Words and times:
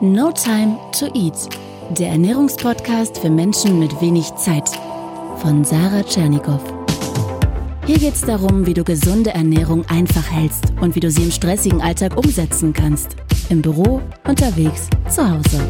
No 0.00 0.30
Time 0.30 0.78
to 0.96 1.06
Eat, 1.06 1.48
der 1.90 2.10
Ernährungspodcast 2.10 3.18
für 3.18 3.30
Menschen 3.30 3.80
mit 3.80 4.00
wenig 4.00 4.32
Zeit 4.36 4.68
von 5.38 5.64
Sarah 5.64 6.04
Tschernikow. 6.04 6.60
Hier 7.84 7.98
geht 7.98 8.14
es 8.14 8.20
darum, 8.20 8.64
wie 8.64 8.74
du 8.74 8.84
gesunde 8.84 9.30
Ernährung 9.30 9.84
einfach 9.88 10.30
hältst 10.30 10.66
und 10.80 10.94
wie 10.94 11.00
du 11.00 11.10
sie 11.10 11.24
im 11.24 11.32
stressigen 11.32 11.82
Alltag 11.82 12.16
umsetzen 12.16 12.72
kannst. 12.72 13.16
Im 13.48 13.60
Büro, 13.60 14.00
unterwegs, 14.24 14.88
zu 15.08 15.28
Hause. 15.28 15.60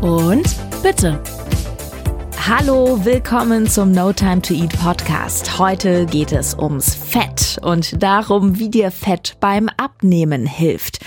Und 0.00 0.48
bitte. 0.82 1.22
Hallo, 2.48 3.04
willkommen 3.04 3.66
zum 3.66 3.92
No 3.92 4.14
Time 4.14 4.40
to 4.40 4.54
Eat 4.54 4.72
Podcast. 4.82 5.58
Heute 5.58 6.06
geht 6.06 6.32
es 6.32 6.56
ums 6.56 6.94
Fett 6.94 7.58
und 7.60 8.02
darum, 8.02 8.58
wie 8.58 8.70
dir 8.70 8.90
Fett 8.90 9.36
beim 9.40 9.68
Abnehmen 9.76 10.46
hilft 10.46 11.00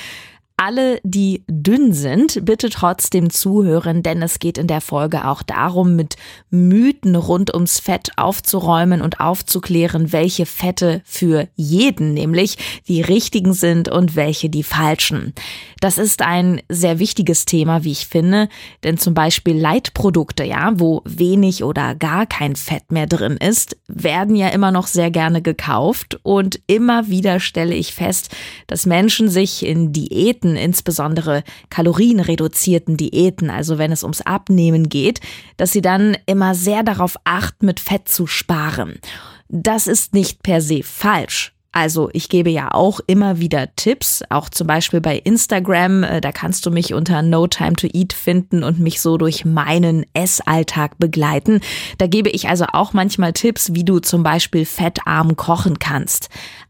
alle, 0.60 1.00
die 1.04 1.44
dünn 1.48 1.94
sind, 1.94 2.44
bitte 2.44 2.70
trotzdem 2.70 3.30
zuhören, 3.30 4.04
denn 4.04 4.22
es 4.22 4.40
geht 4.40 4.58
in 4.58 4.68
der 4.68 4.82
Folge 4.82 5.26
auch 5.26 5.42
darum, 5.42 5.96
mit 5.96 6.18
Mythen 6.50 7.16
rund 7.16 7.54
ums 7.54 7.80
Fett 7.80 8.12
aufzuräumen 8.18 9.02
und 9.02 9.22
aufzuklären, 9.22 10.12
welche 10.12 10.46
Fette 10.46 11.02
für 11.06 11.48
jeden 11.56 12.14
nämlich 12.14 12.58
die 12.90 13.02
richtigen 13.02 13.54
sind 13.54 13.88
und 13.88 14.18
welche 14.18 14.50
die 14.50 14.64
falschen. 14.64 15.34
Das 15.80 15.98
ist 15.98 16.22
ein 16.22 16.62
sehr 16.68 17.00
wichtiges 17.00 17.46
Thema, 17.46 17.86
wie 17.86 17.94
ich 17.94 18.08
finde, 18.08 18.50
denn 18.84 18.98
zum 18.98 19.14
Beispiel 19.14 19.58
Leitprodukte, 19.58 20.44
ja, 20.44 20.74
wo 20.76 21.02
wenig 21.06 21.64
oder 21.64 21.96
gar 21.96 22.26
kein 22.26 22.58
Fett 22.58 22.92
mehr 22.92 23.08
drin 23.08 23.38
ist, 23.38 23.78
werden 23.88 24.36
ja 24.36 24.50
immer 24.50 24.72
noch 24.72 24.88
sehr 24.88 25.10
gerne 25.10 25.42
gekauft 25.42 26.20
und 26.24 26.60
immer 26.68 27.08
wieder 27.08 27.40
stelle 27.40 27.76
ich 27.76 27.94
fest, 27.94 28.36
dass 28.68 28.86
Menschen 28.86 29.30
sich 29.30 29.66
in 29.66 29.94
Diäten 29.94 30.49
Diäten, 30.50 30.56
insbesondere 30.56 31.44
kalorienreduzierten 31.70 32.98
Diäten, 32.98 33.50
also 33.50 33.78
wenn 33.78 33.92
es 33.92 34.04
ums 34.04 34.22
Abnehmen 34.22 34.90
geht, 34.90 35.22
dass 35.58 35.72
sie 35.72 35.82
dann 35.82 36.18
immer 36.26 36.56
sehr 36.56 36.84
darauf 36.84 37.18
achten, 37.24 37.66
mit 37.66 37.80
Fett 37.80 38.08
zu 38.08 38.28
sparen. 38.28 39.00
Das 39.48 39.88
ist 39.88 40.14
nicht 40.14 40.44
per 40.44 40.62
se 40.62 40.82
falsch. 40.84 41.54
Also 41.72 42.10
ich 42.14 42.30
gebe 42.30 42.50
ja 42.50 42.74
auch 42.74 43.00
immer 43.06 43.40
wieder 43.40 43.76
Tipps, 43.76 44.24
auch 44.30 44.50
zum 44.50 44.66
Beispiel 44.66 45.02
bei 45.02 45.18
Instagram, 45.18 46.02
äh, 46.02 46.20
da 46.20 46.32
kannst 46.32 46.66
du 46.66 46.72
mich 46.72 46.96
unter 46.96 47.22
No 47.22 47.46
Time 47.46 47.74
to 47.74 47.88
Eat 47.94 48.12
finden 48.12 48.64
und 48.64 48.80
mich 48.80 49.00
so 49.02 49.18
durch 49.18 49.46
meinen 49.46 50.04
Essalltag 50.16 50.98
begleiten. 50.98 51.62
Da 52.00 52.08
gebe 52.08 52.30
ich 52.30 52.50
also 52.50 52.66
auch 52.74 52.94
manchmal 52.94 53.34
Tipps, 53.34 53.76
wie 53.76 53.84
du 53.84 54.00
zum 54.00 54.24
Beispiel 54.24 54.66
fettarm 54.66 55.36
kochen 55.36 55.78
kannst. 55.78 56.30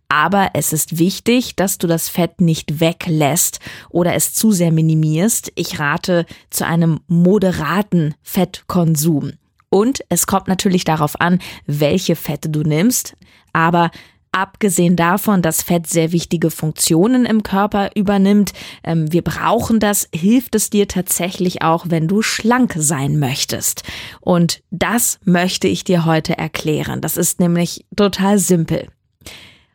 Aber 0.09 0.49
es 0.53 0.73
ist 0.73 0.97
wichtig, 0.97 1.55
dass 1.55 1.77
du 1.77 1.85
das 1.85 2.09
Fett 2.09 2.41
nicht 2.41 2.79
weglässt 2.79 3.59
oder 3.89 4.16
es 4.16 4.33
zu 4.33 4.51
sehr 4.51 4.71
minimierst. 4.71 5.51
Ich 5.55 5.79
rate 5.79 6.25
zu 6.49 6.66
einem 6.66 6.99
moderaten 7.07 8.16
Fettkonsum. 8.23 9.33
Und 9.69 10.03
es 10.09 10.25
kommt 10.25 10.47
natürlich 10.47 10.83
darauf 10.83 11.21
an, 11.21 11.39
welche 11.67 12.16
Fette 12.16 12.49
du 12.49 12.63
nimmst. 12.63 13.16
Aber 13.53 13.91
Abgesehen 14.31 14.95
davon, 14.95 15.41
dass 15.41 15.63
Fett 15.63 15.88
sehr 15.88 16.11
wichtige 16.11 16.51
Funktionen 16.51 17.25
im 17.25 17.41
Körper 17.41 17.89
übernimmt, 17.95 18.53
ähm, 18.83 19.11
wir 19.11 19.23
brauchen 19.23 19.79
das, 19.79 20.07
hilft 20.13 20.53
es 20.53 20.69
dir 20.69 20.88
tatsächlich 20.88 21.63
auch, 21.63 21.88
wenn 21.89 22.07
du 22.07 22.21
schlank 22.21 22.75
sein 22.77 23.17
möchtest. 23.17 23.81
Und 24.21 24.61
das 24.69 25.19
möchte 25.25 25.67
ich 25.67 25.83
dir 25.83 26.05
heute 26.05 26.38
erklären. 26.38 27.01
Das 27.01 27.17
ist 27.17 27.39
nämlich 27.39 27.85
total 27.95 28.38
simpel. 28.38 28.88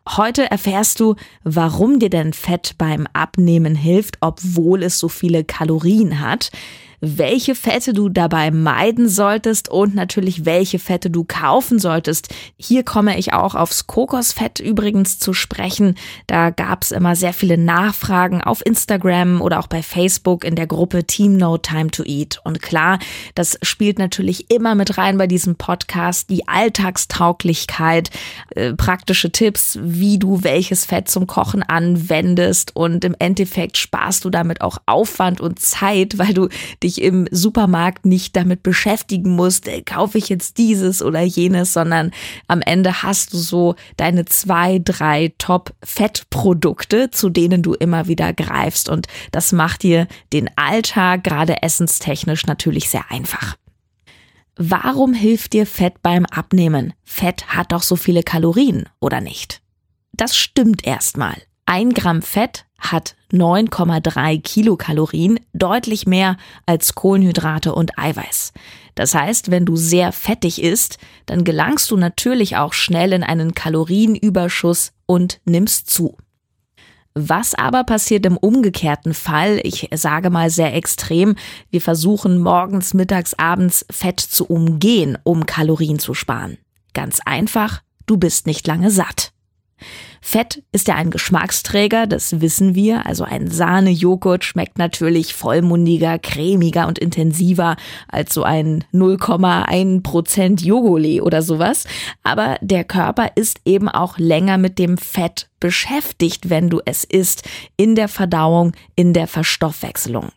Heute 0.09 0.51
erfährst 0.51 1.01
du, 1.01 1.17
warum 1.45 1.99
dir 1.99 2.11
denn 2.11 2.35
Fett 2.35 2.75
beim 2.77 3.07
Abnehmen 3.15 3.75
hilft, 3.75 4.19
obwohl 4.21 4.83
es 4.83 4.99
so 4.99 5.09
viele 5.09 5.45
Kalorien 5.45 6.21
hat 6.21 6.51
welche 7.07 7.55
Fette 7.55 7.93
du 7.93 8.09
dabei 8.09 8.51
meiden 8.51 9.09
solltest 9.09 9.69
und 9.69 9.95
natürlich 9.95 10.45
welche 10.45 10.79
Fette 10.79 11.11
du 11.11 11.25
kaufen 11.25 11.79
solltest. 11.79 12.29
Hier 12.57 12.83
komme 12.83 13.19
ich 13.19 13.33
auch 13.33 13.55
aufs 13.55 13.87
Kokosfett 13.87 14.61
übrigens 14.61 15.19
zu 15.19 15.33
sprechen. 15.33 15.97
Da 16.27 16.51
gab 16.51 16.83
es 16.83 16.91
immer 16.91 17.17
sehr 17.17 17.33
viele 17.33 17.59
Nachfragen 17.59 18.41
auf 18.41 18.65
Instagram 18.65 19.41
oder 19.41 19.61
auch 19.61 19.67
bei 19.67 19.83
Facebook 19.83 20.45
in 20.45 20.57
der 20.57 20.67
Gruppe 20.67 21.05
Team 21.05 21.37
No 21.37 21.59
Time 21.59 21.91
to 21.91 22.03
Eat. 22.05 22.41
Und 22.45 22.63
klar, 22.63 22.99
das 23.35 23.59
spielt 23.63 23.99
natürlich 23.99 24.51
immer 24.51 24.75
mit 24.75 24.99
rein 24.99 25.19
bei 25.19 25.27
diesem 25.27 25.57
Podcast, 25.57 26.31
die 26.31 26.49
Alltagstauglichkeit, 26.49 28.11
äh, 28.51 28.73
praktische 28.73 29.31
Tipps, 29.31 29.79
wie 29.83 30.19
du 30.19 30.43
welches 30.43 30.85
Fett 30.85 31.09
zum 31.09 31.27
Kochen 31.27 31.63
anwendest 31.63 32.75
und 32.77 33.05
im 33.05 33.15
Endeffekt 33.19 33.77
sparst 33.77 34.25
du 34.25 34.31
damit 34.31 34.61
auch 34.61 34.79
Aufwand 34.87 35.41
und 35.41 35.59
Zeit, 35.61 36.19
weil 36.19 36.35
du 36.35 36.49
dich 36.83 36.94
dich 36.95 37.05
im 37.05 37.27
Supermarkt 37.31 38.07
nicht 38.07 38.37
damit 38.37 38.63
beschäftigen 38.63 39.35
musst, 39.35 39.69
äh, 39.69 39.83
kaufe 39.83 40.19
ich 40.19 40.29
jetzt 40.29 40.59
dieses 40.59 41.03
oder 41.03 41.21
jenes, 41.21 41.73
sondern 41.73 42.11
am 42.49 42.61
Ende 42.61 43.03
hast 43.03 43.33
du 43.33 43.39
so 43.39 43.75
deine 43.97 44.25
zwei, 44.25 44.81
drei 44.83 45.33
Top-Fettprodukte, 45.39 47.11
zu 47.11 47.31
denen 47.31 47.63
du 47.63 47.75
immer 47.75 48.09
wieder 48.09 48.33
greifst. 48.33 48.89
Und 48.89 49.07
das 49.33 49.53
macht 49.53 49.83
dir 49.83 50.07
den 50.33 50.51
Alltag, 50.57 51.25
gerade 51.25 51.63
essenstechnisch, 51.63 52.47
natürlich 52.47 52.89
sehr 52.91 53.11
einfach. 53.11 53.57
Warum 54.57 55.15
hilft 55.15 55.53
dir 55.53 55.67
Fett 55.67 56.01
beim 56.03 56.27
Abnehmen? 56.27 56.93
Fett 57.03 57.49
hat 57.49 57.73
doch 57.73 57.83
so 57.83 57.97
viele 57.97 58.23
Kalorien, 58.23 58.89
oder 59.01 59.21
nicht? 59.21 59.61
Das 60.13 60.37
stimmt 60.37 60.87
erstmal. 60.87 61.35
Ein 61.67 61.95
Gramm 61.95 62.21
Fett 62.23 62.67
hat 62.79 63.17
9,3 63.33 64.43
Kilokalorien, 64.43 65.41
deutlich 65.55 66.07
mehr 66.07 66.37
als 66.67 66.95
Kohlenhydrate 66.95 67.75
und 67.75 67.99
Eiweiß. 67.99 68.53
Das 68.95 69.15
heißt, 69.15 69.51
wenn 69.51 69.65
du 69.65 69.75
sehr 69.75 70.13
fettig 70.13 70.63
isst, 70.63 70.99
dann 71.27 71.45
gelangst 71.45 71.91
du 71.91 71.97
natürlich 71.97 72.57
auch 72.57 72.75
schnell 72.75 73.13
in 73.13 73.23
einen 73.23 73.55
Kalorienüberschuss 73.55 74.93
und 75.07 75.41
nimmst 75.45 75.91
zu. 75.91 76.17
Was 77.15 77.55
aber 77.55 77.85
passiert 77.85 78.27
im 78.27 78.37
umgekehrten 78.37 79.15
Fall? 79.15 79.61
Ich 79.63 79.89
sage 79.95 80.31
mal 80.31 80.51
sehr 80.51 80.75
extrem. 80.75 81.37
Wir 81.71 81.81
versuchen 81.81 82.41
morgens, 82.41 82.93
mittags, 82.93 83.35
abends 83.35 83.87
Fett 83.89 84.21
zu 84.21 84.47
umgehen, 84.47 85.17
um 85.23 85.47
Kalorien 85.47 86.01
zu 86.01 86.13
sparen. 86.13 86.59
Ganz 86.93 87.21
einfach, 87.25 87.83
du 88.07 88.17
bist 88.17 88.47
nicht 88.47 88.67
lange 88.67 88.91
satt. 88.91 89.33
Fett 90.27 90.63
ist 90.73 90.89
ja 90.89 90.95
ein 90.95 91.11
Geschmacksträger, 91.11 92.07
das 92.07 92.41
wissen 92.41 92.75
wir. 92.75 93.05
Also 93.05 93.25
ein 93.25 93.51
Sahnejoghurt 93.51 94.43
schmeckt 94.43 94.79
natürlich 94.79 95.35
vollmundiger, 95.35 96.19
cremiger 96.19 96.89
und 96.89 96.99
intensiver 96.99 97.77
als 98.09 98.33
so 98.33 98.43
ein 98.43 98.85
0,1% 98.95 100.65
Jogole 100.65 101.23
oder 101.23 101.43
sowas. 101.43 101.85
Aber 102.23 102.57
der 102.63 102.85
Körper 102.85 103.33
ist 103.35 103.61
eben 103.67 103.91
auch 103.91 104.17
länger 104.17 104.57
mit 104.57 104.79
dem 104.79 104.97
Fett 104.97 105.51
beschäftigt, 105.61 106.49
wenn 106.49 106.71
du 106.71 106.81
es 106.87 107.05
isst, 107.05 107.47
in 107.77 107.95
der 107.95 108.09
Verdauung, 108.09 108.73
in 108.97 109.13
der 109.13 109.27
Verstoffwechselung. 109.27 110.31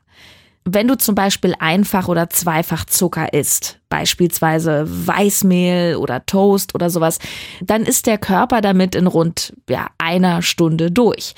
Wenn 0.69 0.89
du 0.89 0.97
zum 0.97 1.15
Beispiel 1.15 1.53
einfach 1.59 2.09
oder 2.09 2.29
zweifach 2.29 2.83
Zucker 2.83 3.31
isst, 3.31 3.79
beispielsweise 3.87 4.83
Weißmehl 4.85 5.95
oder 5.95 6.25
Toast 6.25 6.75
oder 6.75 6.89
sowas, 6.89 7.19
dann 7.61 7.83
ist 7.83 8.05
der 8.05 8.17
Körper 8.17 8.59
damit 8.59 8.93
in 8.93 9.07
rund 9.07 9.53
ja, 9.69 9.87
einer 9.97 10.41
Stunde 10.41 10.91
durch. 10.91 11.35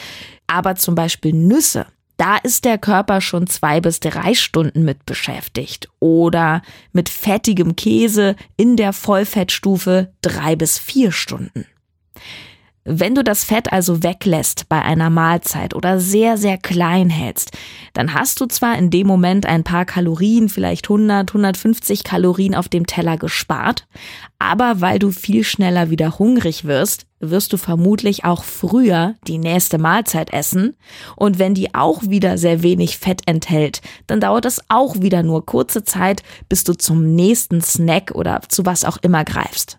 Aber 0.48 0.76
zum 0.78 0.96
Beispiel 0.96 1.34
Nüsse, 1.34 1.86
da 2.18 2.38
ist 2.38 2.66
der 2.66 2.80
Körper 2.80 3.22
schon 3.22 3.46
zwei 3.46 3.80
bis 3.82 4.00
drei 4.00 4.34
Stunden 4.34 4.84
mit 4.84 5.06
beschäftigt. 5.06 5.90
Oder 6.00 6.64
mit 6.92 7.08
fettigem 7.08 7.76
Käse 7.76 8.36
in 8.58 8.78
der 8.78 8.94
Vollfettstufe 8.94 10.12
drei 10.24 10.56
bis 10.56 10.80
vier 10.80 11.12
Stunden. 11.12 11.68
Wenn 12.92 13.14
du 13.14 13.24
das 13.24 13.44
Fett 13.44 13.72
also 13.72 14.02
weglässt 14.02 14.68
bei 14.68 14.82
einer 14.82 15.12
Mahlzeit 15.12 15.76
oder 15.76 16.00
sehr, 16.00 16.40
sehr 16.40 16.58
klein 16.58 17.12
hältst, 17.12 17.52
dann 17.94 18.16
hast 18.16 18.42
du 18.42 18.48
zwar 18.48 18.80
in 18.80 18.90
dem 18.90 19.06
Moment 19.06 19.46
ein 19.46 19.64
paar 19.64 19.86
Kalorien, 19.86 20.50
vielleicht 20.50 20.90
100, 20.90 21.30
150 21.30 22.04
Kalorien 22.04 22.56
auf 22.56 22.68
dem 22.68 22.88
Teller 22.88 23.18
gespart, 23.18 23.86
aber 24.40 24.82
weil 24.82 24.98
du 24.98 25.12
viel 25.12 25.44
schneller 25.44 25.92
wieder 25.92 26.18
hungrig 26.18 26.66
wirst, 26.66 27.06
wirst 27.20 27.54
du 27.54 27.58
vermutlich 27.58 28.26
auch 28.26 28.44
früher 28.44 29.14
die 29.28 29.38
nächste 29.38 29.78
Mahlzeit 29.78 30.34
essen. 30.34 30.76
Und 31.16 31.38
wenn 31.38 31.54
die 31.54 31.76
auch 31.76 32.02
wieder 32.02 32.40
sehr 32.40 32.64
wenig 32.64 32.98
Fett 32.98 33.22
enthält, 33.28 33.82
dann 34.08 34.20
dauert 34.20 34.46
es 34.46 34.62
auch 34.68 35.00
wieder 35.00 35.22
nur 35.22 35.46
kurze 35.46 35.84
Zeit, 35.84 36.24
bis 36.48 36.64
du 36.64 36.74
zum 36.74 37.14
nächsten 37.14 37.62
Snack 37.62 38.14
oder 38.16 38.42
zu 38.48 38.66
was 38.66 38.84
auch 38.84 38.98
immer 38.98 39.26
greifst. 39.26 39.78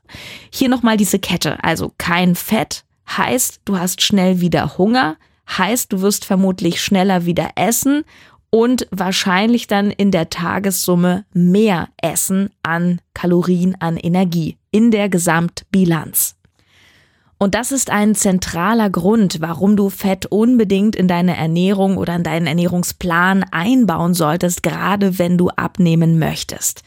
Hier 0.52 0.69
nochmal 0.69 0.96
diese 0.96 1.19
Kette, 1.19 1.64
also 1.64 1.93
kein 1.99 2.37
Fett, 2.37 2.85
heißt, 3.17 3.61
du 3.65 3.79
hast 3.79 4.03
schnell 4.03 4.41
wieder 4.41 4.79
Hunger, 4.79 5.17
heißt, 5.49 5.93
du 5.93 6.01
wirst 6.01 6.25
vermutlich 6.25 6.81
schneller 6.81 7.27
wieder 7.27 7.51
essen 7.57 8.05
und 8.51 8.87
wahrscheinlich 8.91 9.67
dann 9.67 9.91
in 9.91 10.11
der 10.11 10.31
Tagessumme 10.31 11.25
mehr 11.33 11.89
essen 12.01 12.51
an 12.62 13.01
Kalorien, 13.15 13.77
an 13.81 13.97
Energie 13.97 14.59
in 14.71 14.91
der 14.91 15.09
Gesamtbilanz. 15.09 16.37
Und 17.39 17.55
das 17.55 17.73
ist 17.73 17.89
ein 17.89 18.15
zentraler 18.15 18.91
Grund, 18.91 19.41
warum 19.41 19.75
du 19.75 19.89
Fett 19.89 20.27
unbedingt 20.27 20.95
in 20.95 21.09
deine 21.09 21.37
Ernährung 21.37 21.97
oder 21.97 22.15
in 22.15 22.23
deinen 22.23 22.47
Ernährungsplan 22.47 23.45
einbauen 23.51 24.12
solltest, 24.12 24.62
gerade 24.62 25.19
wenn 25.19 25.39
du 25.39 25.49
abnehmen 25.49 26.19
möchtest. 26.19 26.83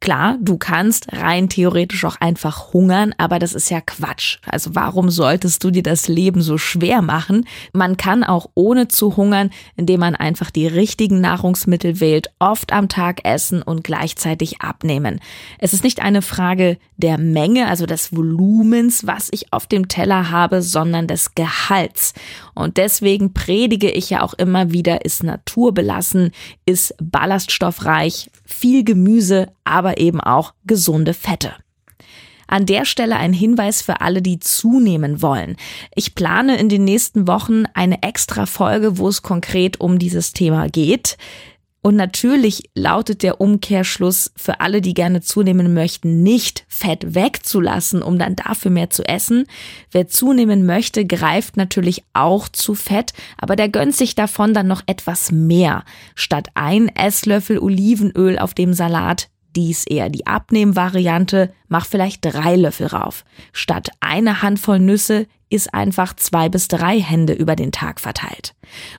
Klar, 0.00 0.38
du 0.40 0.58
kannst 0.58 1.12
rein 1.12 1.48
theoretisch 1.48 2.04
auch 2.04 2.20
einfach 2.20 2.72
hungern, 2.72 3.14
aber 3.18 3.40
das 3.40 3.52
ist 3.52 3.68
ja 3.68 3.80
Quatsch. 3.80 4.38
Also 4.46 4.74
warum 4.74 5.10
solltest 5.10 5.64
du 5.64 5.72
dir 5.72 5.82
das 5.82 6.06
Leben 6.06 6.40
so 6.40 6.56
schwer 6.56 7.02
machen? 7.02 7.46
Man 7.72 7.96
kann 7.96 8.22
auch 8.22 8.48
ohne 8.54 8.86
zu 8.86 9.16
hungern, 9.16 9.50
indem 9.76 9.98
man 10.00 10.14
einfach 10.14 10.52
die 10.52 10.68
richtigen 10.68 11.20
Nahrungsmittel 11.20 11.98
wählt, 11.98 12.30
oft 12.38 12.72
am 12.72 12.88
Tag 12.88 13.24
essen 13.24 13.60
und 13.60 13.82
gleichzeitig 13.82 14.60
abnehmen. 14.60 15.18
Es 15.58 15.72
ist 15.72 15.82
nicht 15.82 16.00
eine 16.00 16.22
Frage 16.22 16.78
der 16.96 17.18
Menge, 17.18 17.66
also 17.66 17.84
des 17.84 18.14
Volumens, 18.14 19.04
was 19.04 19.28
ich 19.32 19.52
auf 19.52 19.66
dem 19.66 19.88
Teller 19.88 20.30
habe, 20.30 20.62
sondern 20.62 21.08
des 21.08 21.34
Gehalts. 21.34 22.14
Und 22.58 22.76
deswegen 22.76 23.32
predige 23.34 23.88
ich 23.88 24.10
ja 24.10 24.22
auch 24.22 24.34
immer 24.34 24.72
wieder, 24.72 25.04
ist 25.04 25.22
naturbelassen, 25.22 26.32
ist 26.66 26.92
ballaststoffreich, 27.00 28.30
viel 28.44 28.82
Gemüse, 28.82 29.46
aber 29.62 29.98
eben 29.98 30.20
auch 30.20 30.54
gesunde 30.66 31.14
Fette. 31.14 31.52
An 32.48 32.66
der 32.66 32.84
Stelle 32.84 33.16
ein 33.16 33.32
Hinweis 33.32 33.80
für 33.80 34.00
alle, 34.00 34.22
die 34.22 34.40
zunehmen 34.40 35.22
wollen. 35.22 35.56
Ich 35.94 36.16
plane 36.16 36.58
in 36.58 36.68
den 36.68 36.82
nächsten 36.82 37.28
Wochen 37.28 37.64
eine 37.74 38.02
extra 38.02 38.44
Folge, 38.46 38.98
wo 38.98 39.06
es 39.06 39.22
konkret 39.22 39.80
um 39.80 40.00
dieses 40.00 40.32
Thema 40.32 40.68
geht. 40.68 41.16
Und 41.80 41.94
natürlich 41.94 42.70
lautet 42.74 43.22
der 43.22 43.40
Umkehrschluss 43.40 44.32
für 44.36 44.60
alle, 44.60 44.80
die 44.80 44.94
gerne 44.94 45.20
zunehmen 45.20 45.74
möchten, 45.74 46.22
nicht 46.22 46.64
Fett 46.68 47.14
wegzulassen, 47.14 48.02
um 48.02 48.18
dann 48.18 48.34
dafür 48.34 48.70
mehr 48.72 48.90
zu 48.90 49.04
essen. 49.04 49.46
Wer 49.92 50.08
zunehmen 50.08 50.66
möchte, 50.66 51.06
greift 51.06 51.56
natürlich 51.56 52.04
auch 52.14 52.48
zu 52.48 52.74
Fett, 52.74 53.12
aber 53.38 53.54
der 53.54 53.68
gönnt 53.68 53.94
sich 53.94 54.16
davon 54.16 54.54
dann 54.54 54.66
noch 54.66 54.82
etwas 54.86 55.30
mehr. 55.30 55.84
Statt 56.16 56.48
ein 56.54 56.88
Esslöffel 56.88 57.60
Olivenöl 57.60 58.38
auf 58.38 58.54
dem 58.54 58.74
Salat 58.74 59.28
dies 59.56 59.84
eher 59.84 60.08
die 60.08 60.26
Abnehmvariante, 60.26 61.52
mach 61.68 61.86
vielleicht 61.86 62.24
drei 62.24 62.56
Löffel 62.56 62.86
rauf. 62.86 63.24
Statt 63.52 63.90
eine 64.00 64.42
Handvoll 64.42 64.78
Nüsse 64.78 65.26
ist 65.50 65.72
einfach 65.72 66.14
zwei 66.14 66.48
bis 66.48 66.68
drei 66.68 67.00
Hände 67.00 67.32
über 67.32 67.56
den 67.56 67.72
Tag 67.72 68.00
verteilt. 68.00 68.54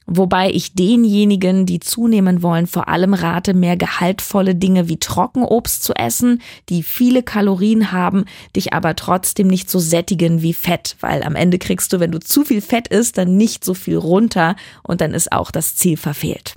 Wobei 0.07 0.49
ich 0.49 0.73
denjenigen, 0.73 1.65
die 1.65 1.79
zunehmen 1.79 2.41
wollen, 2.41 2.65
vor 2.65 2.87
allem 2.87 3.13
rate, 3.13 3.53
mehr 3.53 3.77
gehaltvolle 3.77 4.55
Dinge 4.55 4.89
wie 4.89 4.97
Trockenobst 4.97 5.83
zu 5.83 5.93
essen, 5.93 6.41
die 6.69 6.81
viele 6.81 7.21
Kalorien 7.21 7.91
haben, 7.91 8.25
dich 8.55 8.73
aber 8.73 8.95
trotzdem 8.95 9.47
nicht 9.47 9.69
so 9.69 9.79
sättigen 9.79 10.41
wie 10.41 10.53
Fett, 10.53 10.95
weil 11.01 11.23
am 11.23 11.35
Ende 11.35 11.59
kriegst 11.59 11.93
du, 11.93 11.99
wenn 11.99 12.11
du 12.11 12.19
zu 12.19 12.43
viel 12.43 12.61
Fett 12.61 12.87
isst, 12.87 13.17
dann 13.17 13.37
nicht 13.37 13.63
so 13.63 13.75
viel 13.75 13.97
runter 13.97 14.55
und 14.81 15.01
dann 15.01 15.13
ist 15.13 15.31
auch 15.31 15.51
das 15.51 15.75
Ziel 15.75 15.97
verfehlt. 15.97 16.55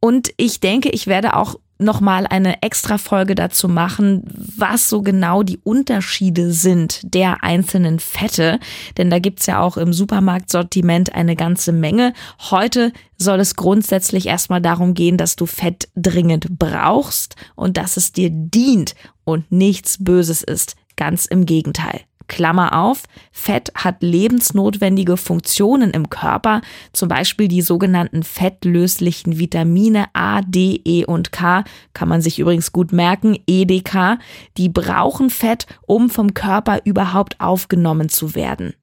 Und 0.00 0.32
ich 0.36 0.58
denke, 0.58 0.88
ich 0.88 1.06
werde 1.06 1.36
auch 1.36 1.56
nochmal 1.82 2.26
eine 2.26 2.62
extra 2.62 2.98
Folge 2.98 3.34
dazu 3.34 3.68
machen, 3.68 4.22
was 4.56 4.88
so 4.88 5.02
genau 5.02 5.42
die 5.42 5.58
Unterschiede 5.58 6.52
sind 6.52 7.00
der 7.02 7.42
einzelnen 7.44 7.98
Fette. 7.98 8.58
Denn 8.96 9.10
da 9.10 9.18
gibt's 9.18 9.46
ja 9.46 9.60
auch 9.60 9.76
im 9.76 9.92
Supermarktsortiment 9.92 11.14
eine 11.14 11.36
ganze 11.36 11.72
Menge. 11.72 12.12
Heute 12.50 12.92
soll 13.18 13.40
es 13.40 13.56
grundsätzlich 13.56 14.26
erstmal 14.26 14.60
darum 14.60 14.94
gehen, 14.94 15.16
dass 15.16 15.36
du 15.36 15.46
Fett 15.46 15.88
dringend 15.96 16.58
brauchst 16.58 17.36
und 17.54 17.76
dass 17.76 17.96
es 17.96 18.12
dir 18.12 18.30
dient 18.30 18.94
und 19.24 19.50
nichts 19.52 20.02
Böses 20.02 20.42
ist. 20.42 20.76
Ganz 20.96 21.26
im 21.26 21.46
Gegenteil. 21.46 22.00
Klammer 22.28 22.78
auf, 22.78 23.04
Fett 23.30 23.72
hat 23.74 24.02
lebensnotwendige 24.02 25.16
Funktionen 25.16 25.90
im 25.90 26.10
Körper, 26.10 26.60
zum 26.92 27.08
Beispiel 27.08 27.48
die 27.48 27.62
sogenannten 27.62 28.22
fettlöslichen 28.22 29.38
Vitamine 29.38 30.06
A, 30.12 30.42
D, 30.42 30.80
E 30.84 31.04
und 31.04 31.32
K, 31.32 31.64
kann 31.94 32.08
man 32.08 32.22
sich 32.22 32.38
übrigens 32.38 32.72
gut 32.72 32.92
merken, 32.92 33.38
EDK, 33.46 34.18
die 34.56 34.68
brauchen 34.68 35.30
Fett, 35.30 35.66
um 35.86 36.10
vom 36.10 36.34
Körper 36.34 36.80
überhaupt 36.84 37.40
aufgenommen 37.40 38.08
zu 38.08 38.34
werden. 38.34 38.74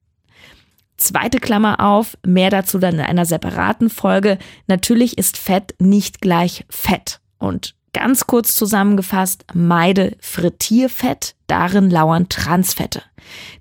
Zweite 1.00 1.40
Klammer 1.40 1.80
auf, 1.80 2.18
mehr 2.26 2.50
dazu 2.50 2.78
dann 2.78 2.96
in 2.96 3.00
einer 3.00 3.24
separaten 3.24 3.88
Folge. 3.88 4.36
Natürlich 4.66 5.16
ist 5.16 5.38
Fett 5.38 5.74
nicht 5.78 6.20
gleich 6.20 6.66
Fett. 6.68 7.20
Und 7.38 7.74
Ganz 7.92 8.26
kurz 8.26 8.54
zusammengefasst, 8.54 9.44
meide 9.52 10.16
Frittierfett, 10.20 11.34
darin 11.48 11.90
lauern 11.90 12.28
Transfette. 12.28 13.02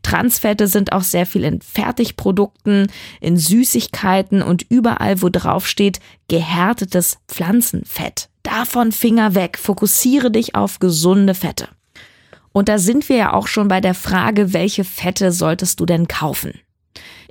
Transfette 0.04 0.68
sind 0.68 0.94
auch 0.94 1.02
sehr 1.02 1.26
viel 1.26 1.44
in 1.44 1.62
Fertigprodukten, 1.62 2.92
in 3.22 3.38
Süßigkeiten 3.38 4.44
und 4.44 4.66
überall, 4.70 5.22
wo 5.24 5.30
drauf 5.30 5.68
steht, 5.68 6.00
gehärtetes 6.28 7.18
Pflanzenfett. 7.28 8.30
Davon 8.44 8.92
Finger 8.92 9.34
weg, 9.34 9.58
fokussiere 9.58 10.30
dich 10.30 10.54
auf 10.56 10.80
gesunde 10.80 11.34
Fette. 11.34 11.68
Und 12.52 12.70
da 12.70 12.78
sind 12.78 13.10
wir 13.10 13.16
ja 13.18 13.34
auch 13.34 13.48
schon 13.48 13.68
bei 13.68 13.82
der 13.82 13.94
Frage, 13.96 14.54
welche 14.54 14.84
Fette 14.84 15.32
solltest 15.32 15.80
du 15.80 15.86
denn 15.86 16.08
kaufen? 16.08 16.54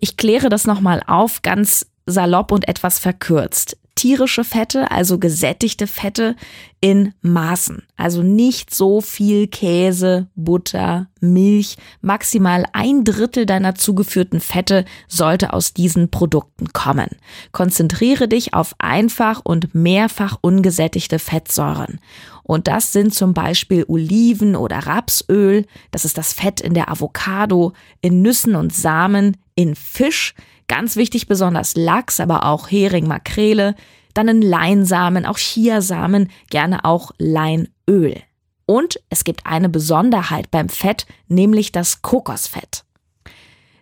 Ich 0.00 0.16
kläre 0.16 0.48
das 0.48 0.66
nochmal 0.66 1.02
auf, 1.06 1.42
ganz 1.42 1.86
salopp 2.06 2.52
und 2.52 2.68
etwas 2.68 2.98
verkürzt 2.98 3.76
tierische 3.98 4.44
Fette, 4.44 4.92
also 4.92 5.18
gesättigte 5.18 5.88
Fette 5.88 6.36
in 6.80 7.14
Maßen. 7.20 7.82
Also 7.96 8.22
nicht 8.22 8.72
so 8.72 9.00
viel 9.00 9.48
Käse, 9.48 10.28
Butter, 10.36 11.08
Milch. 11.20 11.76
Maximal 12.00 12.64
ein 12.72 13.02
Drittel 13.02 13.44
deiner 13.44 13.74
zugeführten 13.74 14.38
Fette 14.38 14.84
sollte 15.08 15.52
aus 15.52 15.74
diesen 15.74 16.12
Produkten 16.12 16.72
kommen. 16.72 17.08
Konzentriere 17.50 18.28
dich 18.28 18.54
auf 18.54 18.76
einfach 18.78 19.40
und 19.42 19.74
mehrfach 19.74 20.38
ungesättigte 20.42 21.18
Fettsäuren. 21.18 21.98
Und 22.44 22.68
das 22.68 22.92
sind 22.92 23.12
zum 23.12 23.34
Beispiel 23.34 23.84
Oliven 23.88 24.54
oder 24.54 24.78
Rapsöl, 24.78 25.66
das 25.90 26.04
ist 26.04 26.16
das 26.16 26.32
Fett 26.32 26.60
in 26.60 26.72
der 26.72 26.88
Avocado, 26.88 27.72
in 28.00 28.22
Nüssen 28.22 28.54
und 28.54 28.72
Samen, 28.72 29.36
in 29.58 29.74
Fisch, 29.74 30.34
Ganz 30.68 30.96
wichtig 30.96 31.26
besonders 31.26 31.74
Lachs, 31.76 32.20
aber 32.20 32.44
auch 32.44 32.70
Hering, 32.70 33.08
Makrele, 33.08 33.74
dann 34.14 34.28
in 34.28 34.42
Leinsamen, 34.42 35.24
auch 35.24 35.38
Chiasamen, 35.38 36.30
gerne 36.50 36.84
auch 36.84 37.10
Leinöl. 37.18 38.22
Und 38.66 39.00
es 39.08 39.24
gibt 39.24 39.46
eine 39.46 39.70
Besonderheit 39.70 40.50
beim 40.50 40.68
Fett, 40.68 41.06
nämlich 41.26 41.72
das 41.72 42.02
Kokosfett. 42.02 42.84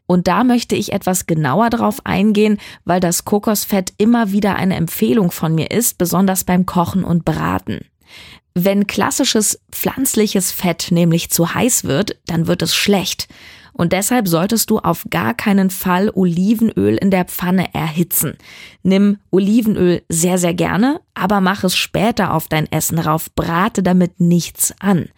Und 0.06 0.28
da 0.28 0.44
möchte 0.44 0.76
ich 0.76 0.92
etwas 0.92 1.26
genauer 1.26 1.70
drauf 1.70 2.00
eingehen, 2.04 2.58
weil 2.84 3.00
das 3.00 3.24
Kokosfett 3.24 3.92
immer 3.98 4.30
wieder 4.30 4.54
eine 4.54 4.76
Empfehlung 4.76 5.32
von 5.32 5.56
mir 5.56 5.72
ist, 5.72 5.98
besonders 5.98 6.44
beim 6.44 6.66
Kochen 6.66 7.02
und 7.02 7.24
Braten. 7.24 7.80
Wenn 8.54 8.86
klassisches 8.86 9.60
pflanzliches 9.72 10.52
Fett 10.52 10.88
nämlich 10.92 11.30
zu 11.30 11.52
heiß 11.52 11.82
wird, 11.84 12.16
dann 12.26 12.46
wird 12.46 12.62
es 12.62 12.76
schlecht. 12.76 13.26
Und 13.76 13.92
deshalb 13.92 14.26
solltest 14.26 14.70
du 14.70 14.78
auf 14.78 15.04
gar 15.10 15.34
keinen 15.34 15.68
Fall 15.68 16.10
Olivenöl 16.14 16.96
in 16.96 17.10
der 17.10 17.26
Pfanne 17.26 17.74
erhitzen. 17.74 18.38
Nimm 18.82 19.18
Olivenöl 19.30 20.02
sehr, 20.08 20.38
sehr 20.38 20.54
gerne, 20.54 21.00
aber 21.12 21.42
mach 21.42 21.62
es 21.62 21.76
später 21.76 22.32
auf 22.32 22.48
dein 22.48 22.72
Essen 22.72 22.98
rauf, 22.98 23.30
brate 23.34 23.82
damit 23.82 24.18
nichts 24.18 24.74
an. 24.80 25.10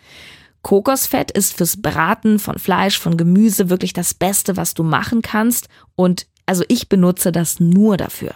Kokosfett 0.62 1.30
ist 1.30 1.56
fürs 1.56 1.80
Braten 1.80 2.40
von 2.40 2.58
Fleisch, 2.58 2.98
von 2.98 3.16
Gemüse 3.16 3.70
wirklich 3.70 3.92
das 3.92 4.12
Beste, 4.12 4.56
was 4.56 4.74
du 4.74 4.82
machen 4.82 5.22
kannst. 5.22 5.68
Und 5.94 6.26
also 6.44 6.64
ich 6.66 6.88
benutze 6.88 7.30
das 7.30 7.60
nur 7.60 7.96
dafür. 7.96 8.34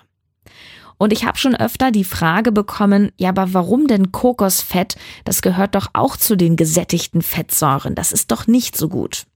Und 0.98 1.12
ich 1.12 1.24
habe 1.24 1.36
schon 1.36 1.56
öfter 1.56 1.90
die 1.90 2.04
Frage 2.04 2.52
bekommen, 2.52 3.10
ja, 3.18 3.30
aber 3.30 3.54
warum 3.54 3.88
denn 3.88 4.12
Kokosfett? 4.12 4.94
Das 5.24 5.42
gehört 5.42 5.74
doch 5.74 5.88
auch 5.94 6.16
zu 6.16 6.36
den 6.36 6.54
gesättigten 6.54 7.22
Fettsäuren. 7.22 7.96
Das 7.96 8.12
ist 8.12 8.30
doch 8.30 8.46
nicht 8.46 8.76
so 8.76 8.88
gut. 8.88 9.26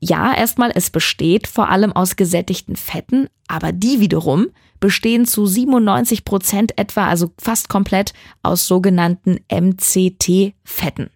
Ja, 0.00 0.34
erstmal, 0.34 0.72
es 0.74 0.88
besteht 0.88 1.46
vor 1.46 1.68
allem 1.68 1.92
aus 1.92 2.16
gesättigten 2.16 2.74
Fetten, 2.76 3.28
aber 3.48 3.72
die 3.72 4.00
wiederum 4.00 4.48
bestehen 4.80 5.26
zu 5.26 5.44
97 5.44 6.24
Prozent 6.24 6.78
etwa, 6.78 7.06
also 7.06 7.32
fast 7.38 7.68
komplett 7.68 8.14
aus 8.42 8.66
sogenannten 8.66 9.40
MCT-Fetten. 9.52 11.10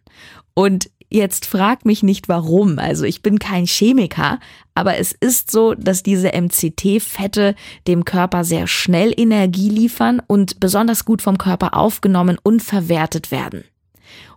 Und 0.52 0.90
jetzt 1.08 1.46
frag 1.46 1.86
mich 1.86 2.02
nicht 2.02 2.28
warum, 2.28 2.78
also 2.78 3.04
ich 3.04 3.22
bin 3.22 3.38
kein 3.38 3.64
Chemiker, 3.64 4.38
aber 4.74 4.98
es 4.98 5.12
ist 5.12 5.50
so, 5.50 5.72
dass 5.72 6.02
diese 6.02 6.32
MCT-Fette 6.32 7.54
dem 7.86 8.04
Körper 8.04 8.44
sehr 8.44 8.66
schnell 8.66 9.14
Energie 9.16 9.70
liefern 9.70 10.20
und 10.26 10.60
besonders 10.60 11.06
gut 11.06 11.22
vom 11.22 11.38
Körper 11.38 11.74
aufgenommen 11.74 12.38
und 12.42 12.62
verwertet 12.62 13.30
werden. 13.30 13.64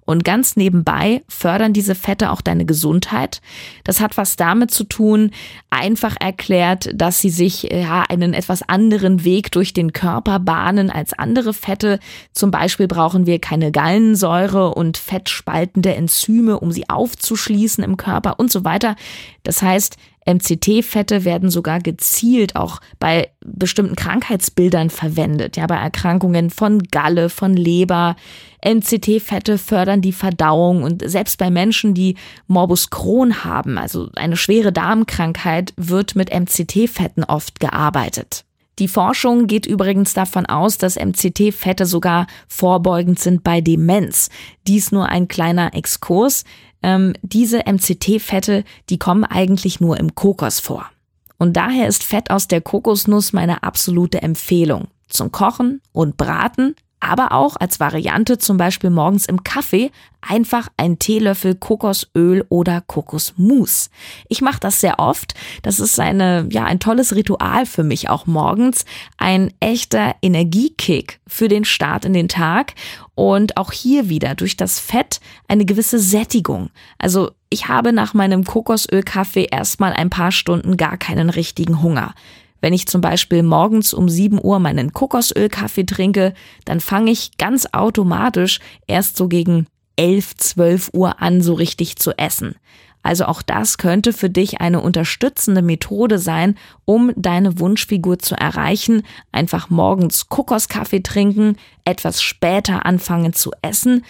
Und 0.07 0.23
ganz 0.23 0.55
nebenbei 0.55 1.21
fördern 1.27 1.73
diese 1.73 1.93
Fette 1.93 2.31
auch 2.31 2.39
deine 2.39 2.63
Gesundheit. 2.63 3.41
Das 3.83 3.99
hat 3.99 4.15
was 4.15 4.37
damit 4.37 4.71
zu 4.71 4.85
tun, 4.85 5.31
einfach 5.69 6.15
erklärt, 6.17 6.89
dass 6.95 7.19
sie 7.19 7.29
sich 7.29 7.63
ja 7.63 8.03
einen 8.07 8.33
etwas 8.33 8.63
anderen 8.63 9.25
Weg 9.25 9.51
durch 9.51 9.73
den 9.73 9.91
Körper 9.91 10.39
bahnen 10.39 10.89
als 10.89 11.11
andere 11.11 11.53
Fette. 11.53 11.99
Zum 12.31 12.51
Beispiel 12.51 12.87
brauchen 12.87 13.25
wir 13.25 13.39
keine 13.39 13.73
Gallensäure 13.73 14.73
und 14.73 14.97
fettspaltende 14.97 15.93
Enzyme, 15.93 16.57
um 16.57 16.71
sie 16.71 16.89
aufzuschließen 16.89 17.83
im 17.83 17.97
Körper 17.97 18.39
und 18.39 18.49
so 18.49 18.63
weiter. 18.63 18.95
Das 19.43 19.61
heißt, 19.61 19.97
MCT-Fette 20.27 21.23
werden 21.23 21.49
sogar 21.49 21.79
gezielt 21.79 22.55
auch 22.57 22.81
bei 22.99 23.29
bestimmten 23.45 23.95
Krankheitsbildern 23.95 24.89
verwendet, 24.89 25.55
ja, 25.55 25.65
bei 25.67 25.77
Erkrankungen 25.77 26.49
von 26.49 26.83
Galle, 26.83 27.29
von 27.29 27.55
Leber. 27.55 28.17
MCT-Fette 28.63 29.57
fördern 29.57 30.01
die 30.01 30.11
Verdauung 30.11 30.83
und 30.83 31.01
selbst 31.09 31.37
bei 31.37 31.49
Menschen, 31.49 31.93
die 31.93 32.15
Morbus 32.47 32.89
Crohn 32.89 33.45
haben, 33.45 33.77
also 33.77 34.09
eine 34.15 34.35
schwere 34.35 34.73
Darmkrankheit, 34.73 35.73
wird 35.77 36.15
mit 36.15 36.33
MCT-Fetten 36.33 37.23
oft 37.23 37.61
gearbeitet. 37.61 38.43
Die 38.79 38.87
Forschung 38.87 39.47
geht 39.47 39.65
übrigens 39.65 40.13
davon 40.13 40.45
aus, 40.45 40.77
dass 40.77 40.97
MCT-Fette 40.97 41.87
sogar 41.87 42.27
vorbeugend 42.47 43.17
sind 43.17 43.43
bei 43.43 43.59
Demenz. 43.59 44.29
Dies 44.67 44.91
nur 44.91 45.09
ein 45.09 45.27
kleiner 45.27 45.73
Exkurs. 45.73 46.43
Ähm, 46.87 47.11
diese 47.21 47.63
MCT-Fette, 47.65 48.63
die 48.89 48.97
kommen 48.97 49.25
eigentlich 49.25 49.81
nur 49.81 49.97
im 49.97 50.15
Kokos 50.15 50.61
vor. 50.61 50.89
Und 51.37 51.57
daher 51.57 51.85
ist 51.85 52.01
Fett 52.01 52.31
aus 52.31 52.47
der 52.47 52.61
Kokosnuss 52.61 53.33
meine 53.33 53.61
absolute 53.61 54.21
Empfehlung. 54.21 54.87
Zum 55.09 55.33
Kochen 55.33 55.81
und 55.91 56.15
Braten, 56.15 56.77
aber 56.99 57.31
auch 57.31 57.55
als 57.57 57.79
Variante 57.79 58.37
zum 58.37 58.57
Beispiel 58.57 58.89
morgens 58.89 59.25
im 59.27 59.43
Kaffee 59.43 59.91
einfach 60.21 60.67
ein 60.77 60.99
Teelöffel 60.99 61.55
Kokosöl 61.55 62.45
oder 62.49 62.81
Kokosmus. 62.81 63.89
Ich 64.27 64.41
mache 64.41 64.59
das 64.59 64.81
sehr 64.81 64.99
oft. 64.99 65.35
Das 65.61 65.79
ist 65.79 65.99
eine, 65.99 66.47
ja, 66.51 66.65
ein 66.65 66.79
tolles 66.79 67.15
Ritual 67.15 67.65
für 67.65 67.83
mich 67.83 68.09
auch 68.09 68.25
morgens. 68.25 68.85
Ein 69.17 69.53
echter 69.59 70.15
Energiekick 70.21 71.19
für 71.27 71.47
den 71.47 71.65
Start 71.65 72.03
in 72.03 72.13
den 72.13 72.29
Tag. 72.29 72.73
Und 73.15 73.57
auch 73.57 73.71
hier 73.71 74.09
wieder 74.09 74.35
durch 74.35 74.57
das 74.57 74.79
Fett 74.79 75.19
eine 75.47 75.65
gewisse 75.65 75.99
Sättigung. 75.99 76.69
Also 76.97 77.31
ich 77.49 77.67
habe 77.67 77.93
nach 77.93 78.13
meinem 78.13 78.43
Kokosölkaffee 78.43 79.47
erstmal 79.51 79.93
ein 79.93 80.09
paar 80.09 80.31
Stunden 80.31 80.77
gar 80.77 80.97
keinen 80.97 81.29
richtigen 81.29 81.81
Hunger. 81.81 82.13
Wenn 82.61 82.73
ich 82.73 82.87
zum 82.87 83.01
Beispiel 83.01 83.43
morgens 83.43 83.93
um 83.93 84.09
7 84.09 84.39
Uhr 84.43 84.59
meinen 84.59 84.93
Kokosölkaffee 84.93 85.85
trinke, 85.85 86.33
dann 86.65 86.79
fange 86.79 87.11
ich 87.11 87.37
ganz 87.37 87.67
automatisch 87.71 88.59
erst 88.87 89.17
so 89.17 89.27
gegen 89.27 89.67
11, 89.95 90.35
12 90.37 90.89
Uhr 90.93 91.21
an, 91.21 91.41
so 91.41 91.53
richtig 91.53 91.97
zu 91.97 92.17
essen. 92.17 92.55
Also 93.03 93.25
auch 93.25 93.41
das 93.41 93.77
könnte 93.77 94.11
für 94.11 94.29
dich 94.29 94.59
eine 94.59 94.81
unterstützende 94.81 95.61
Methode 95.61 96.19
sein, 96.19 96.57
um 96.83 97.13
deine 97.15 97.57
Wunschfigur 97.57 98.19
zu 98.19 98.35
erreichen. 98.35 99.03
Einfach 99.31 99.69
morgens 99.69 100.27
Kokoskaffee 100.27 101.01
trinken, 101.01 101.55
etwas 101.85 102.21
später 102.21 102.85
anfangen 102.85 103.31
zu 103.31 103.51
essen 103.61 104.03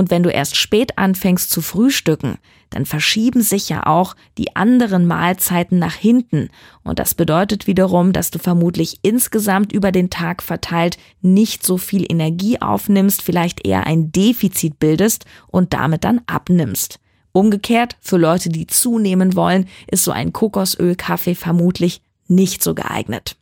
und 0.00 0.10
wenn 0.10 0.22
du 0.22 0.30
erst 0.30 0.56
spät 0.56 0.96
anfängst 0.96 1.50
zu 1.50 1.60
frühstücken, 1.60 2.38
dann 2.70 2.86
verschieben 2.86 3.42
sich 3.42 3.68
ja 3.68 3.84
auch 3.84 4.16
die 4.38 4.56
anderen 4.56 5.06
Mahlzeiten 5.06 5.78
nach 5.78 5.94
hinten. 5.94 6.48
Und 6.82 6.98
das 6.98 7.14
bedeutet 7.14 7.66
wiederum, 7.66 8.14
dass 8.14 8.30
du 8.30 8.38
vermutlich 8.38 9.00
insgesamt 9.02 9.72
über 9.74 9.92
den 9.92 10.08
Tag 10.08 10.42
verteilt 10.42 10.96
nicht 11.20 11.66
so 11.66 11.76
viel 11.76 12.10
Energie 12.10 12.62
aufnimmst, 12.62 13.20
vielleicht 13.20 13.66
eher 13.66 13.86
ein 13.86 14.10
Defizit 14.10 14.78
bildest 14.78 15.26
und 15.48 15.74
damit 15.74 16.04
dann 16.04 16.22
abnimmst. 16.26 16.98
Umgekehrt, 17.32 17.98
für 18.00 18.16
Leute, 18.16 18.48
die 18.48 18.66
zunehmen 18.66 19.36
wollen, 19.36 19.68
ist 19.86 20.04
so 20.04 20.12
ein 20.12 20.32
Kokosöl-Kaffee 20.32 21.34
vermutlich 21.34 22.00
nicht 22.26 22.62
so 22.62 22.74
geeignet. 22.74 23.36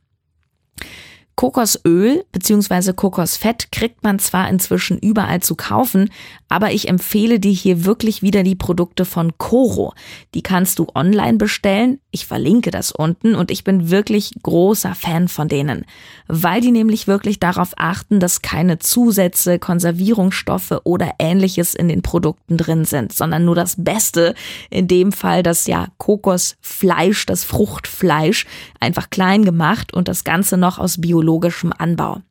Kokosöl 1.39 2.25
bzw. 2.33 2.95
Kokosfett 2.95 3.71
kriegt 3.71 4.03
man 4.03 4.19
zwar 4.19 4.51
inzwischen 4.51 4.99
überall 4.99 5.39
zu 5.41 5.55
kaufen, 5.55 6.11
aber 6.49 6.73
ich 6.73 6.89
empfehle 6.89 7.39
dir 7.39 7.53
hier 7.53 7.85
wirklich 7.85 8.23
wieder 8.23 8.43
die 8.43 8.57
Produkte 8.57 9.05
von 9.05 9.39
Coro. 9.39 9.95
Die 10.35 10.43
kannst 10.43 10.81
du 10.81 10.89
online 10.97 11.39
bestellen. 11.39 12.01
Ich 12.11 12.27
verlinke 12.27 12.73
das 12.73 12.91
unten 12.91 13.37
und 13.37 13.53
ich 13.53 13.63
bin 13.63 13.89
wirklich 13.89 14.33
großer 14.43 14.97
Fan 14.97 15.29
von 15.29 15.47
denen, 15.47 15.85
weil 16.27 16.61
die 16.61 16.73
nämlich 16.73 17.07
wirklich 17.07 17.39
darauf 17.39 17.73
achten, 17.77 18.19
dass 18.19 18.43
keine 18.43 18.81
Zusätze, 18.81 19.61
Konservierungsstoffe 19.61 20.81
oder 20.83 21.13
ähnliches 21.21 21.77
in 21.77 21.87
den 21.87 22.03
Produkten 22.03 22.57
drin 22.57 22.85
sind, 22.85 23.13
sondern 23.13 23.45
nur 23.45 23.55
das 23.55 23.77
Beste, 23.79 24.35
in 24.71 24.89
dem 24.89 25.13
Fall 25.13 25.45
das 25.45 25.69
ja 25.69 25.87
Kokosfleisch, 25.99 27.27
das 27.27 27.45
Fruchtfleisch, 27.45 28.45
einfach 28.81 29.11
klein 29.11 29.45
gemacht 29.45 29.95
und 29.95 30.09
das 30.09 30.25
Ganze 30.25 30.57
noch 30.57 30.81
aus 30.81 31.01
biologischem 31.01 31.28
biologischem 31.29 31.75
Anbau. 31.77 32.23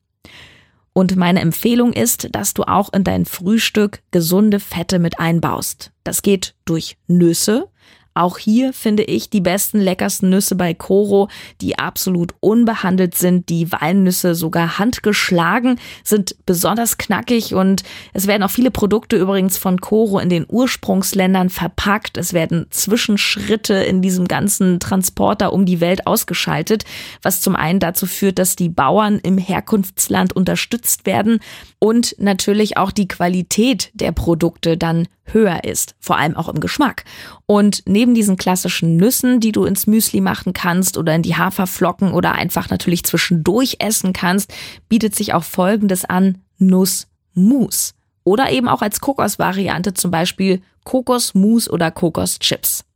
Und 0.94 1.16
meine 1.16 1.42
Empfehlung 1.42 1.94
ist, 1.94 2.30
dass 2.32 2.56
du 2.56 2.64
auch 2.64 2.92
in 2.92 3.04
dein 3.04 3.26
Frühstück 3.26 4.02
gesunde 4.10 4.60
Fette 4.60 4.98
mit 4.98 5.20
einbaust. 5.20 5.92
Das 6.04 6.24
geht 6.24 6.56
durch 6.66 6.98
Nüsse, 7.06 7.70
auch 8.18 8.38
hier 8.38 8.74
finde 8.74 9.04
ich 9.04 9.30
die 9.30 9.42
besten, 9.42 9.80
leckersten 9.80 10.30
Nüsse 10.30 10.56
bei 10.56 10.74
Coro, 10.74 11.30
die 11.62 11.78
absolut 11.78 12.34
unbehandelt 12.40 13.16
sind. 13.16 13.50
Die 13.50 13.72
Walnüsse 13.72 14.36
sogar 14.36 14.80
handgeschlagen, 14.80 15.80
sind 16.04 16.36
besonders 16.46 16.98
knackig 16.98 17.54
und 17.54 17.84
es 18.14 18.28
werden 18.28 18.44
auch 18.44 18.50
viele 18.50 18.72
Produkte 18.72 19.16
übrigens 19.18 19.58
von 19.58 19.80
Coro 19.80 20.20
in 20.20 20.30
den 20.30 20.46
Ursprungsländern 20.48 21.50
verpackt. 21.50 22.18
Es 22.18 22.34
werden 22.34 22.66
Zwischenschritte 22.72 23.76
in 23.76 24.02
diesem 24.02 24.28
ganzen 24.28 24.80
Transporter 24.80 25.54
um 25.54 25.66
die 25.66 25.80
Welt 25.80 26.08
ausgeschaltet, 26.08 26.86
was 27.22 27.42
zum 27.42 27.56
einen 27.56 27.80
dazu 27.80 28.06
führt, 28.06 28.40
dass 28.40 28.56
die 28.56 28.70
Bauern 28.70 29.20
im 29.20 29.38
Herkunftsland 29.38 30.34
unterstützt 30.34 31.06
werden 31.06 31.40
und 31.80 32.16
natürlich 32.18 32.78
auch 32.78 32.92
die 32.92 33.08
Qualität 33.08 33.92
der 33.94 34.12
Produkte 34.12 34.78
dann 34.78 35.08
höher 35.32 35.64
ist, 35.64 35.96
vor 36.00 36.18
allem 36.18 36.36
auch 36.36 36.50
im 36.50 36.60
Geschmack. 36.60 37.04
Und 37.46 37.84
neben 37.86 38.14
diesen 38.14 38.38
klassischen 38.38 38.98
Nüssen, 38.98 39.40
die 39.40 39.52
du 39.52 39.66
ins 39.66 39.88
Müsli 39.88 40.22
machen 40.22 40.54
kannst 40.54 40.98
oder 40.98 41.14
in 41.16 41.22
die 41.22 41.36
Haferflocken 41.36 42.12
oder 42.12 42.34
einfach 42.34 42.70
natürlich 42.70 43.04
zwischendurch 43.04 43.78
essen 43.80 44.14
kannst, 44.14 44.54
bietet 44.90 45.16
sich 45.16 45.34
auch 45.34 45.44
Folgendes 45.44 46.06
an, 46.06 46.40
Nussmus. 46.58 47.94
Oder 48.24 48.52
eben 48.52 48.68
auch 48.68 48.82
als 48.82 49.00
Kokosvariante 49.00 49.94
zum 49.94 50.12
Beispiel 50.12 50.62
Kokosmus 50.84 51.70
oder 51.70 51.92
Kokoschips. 51.92 52.87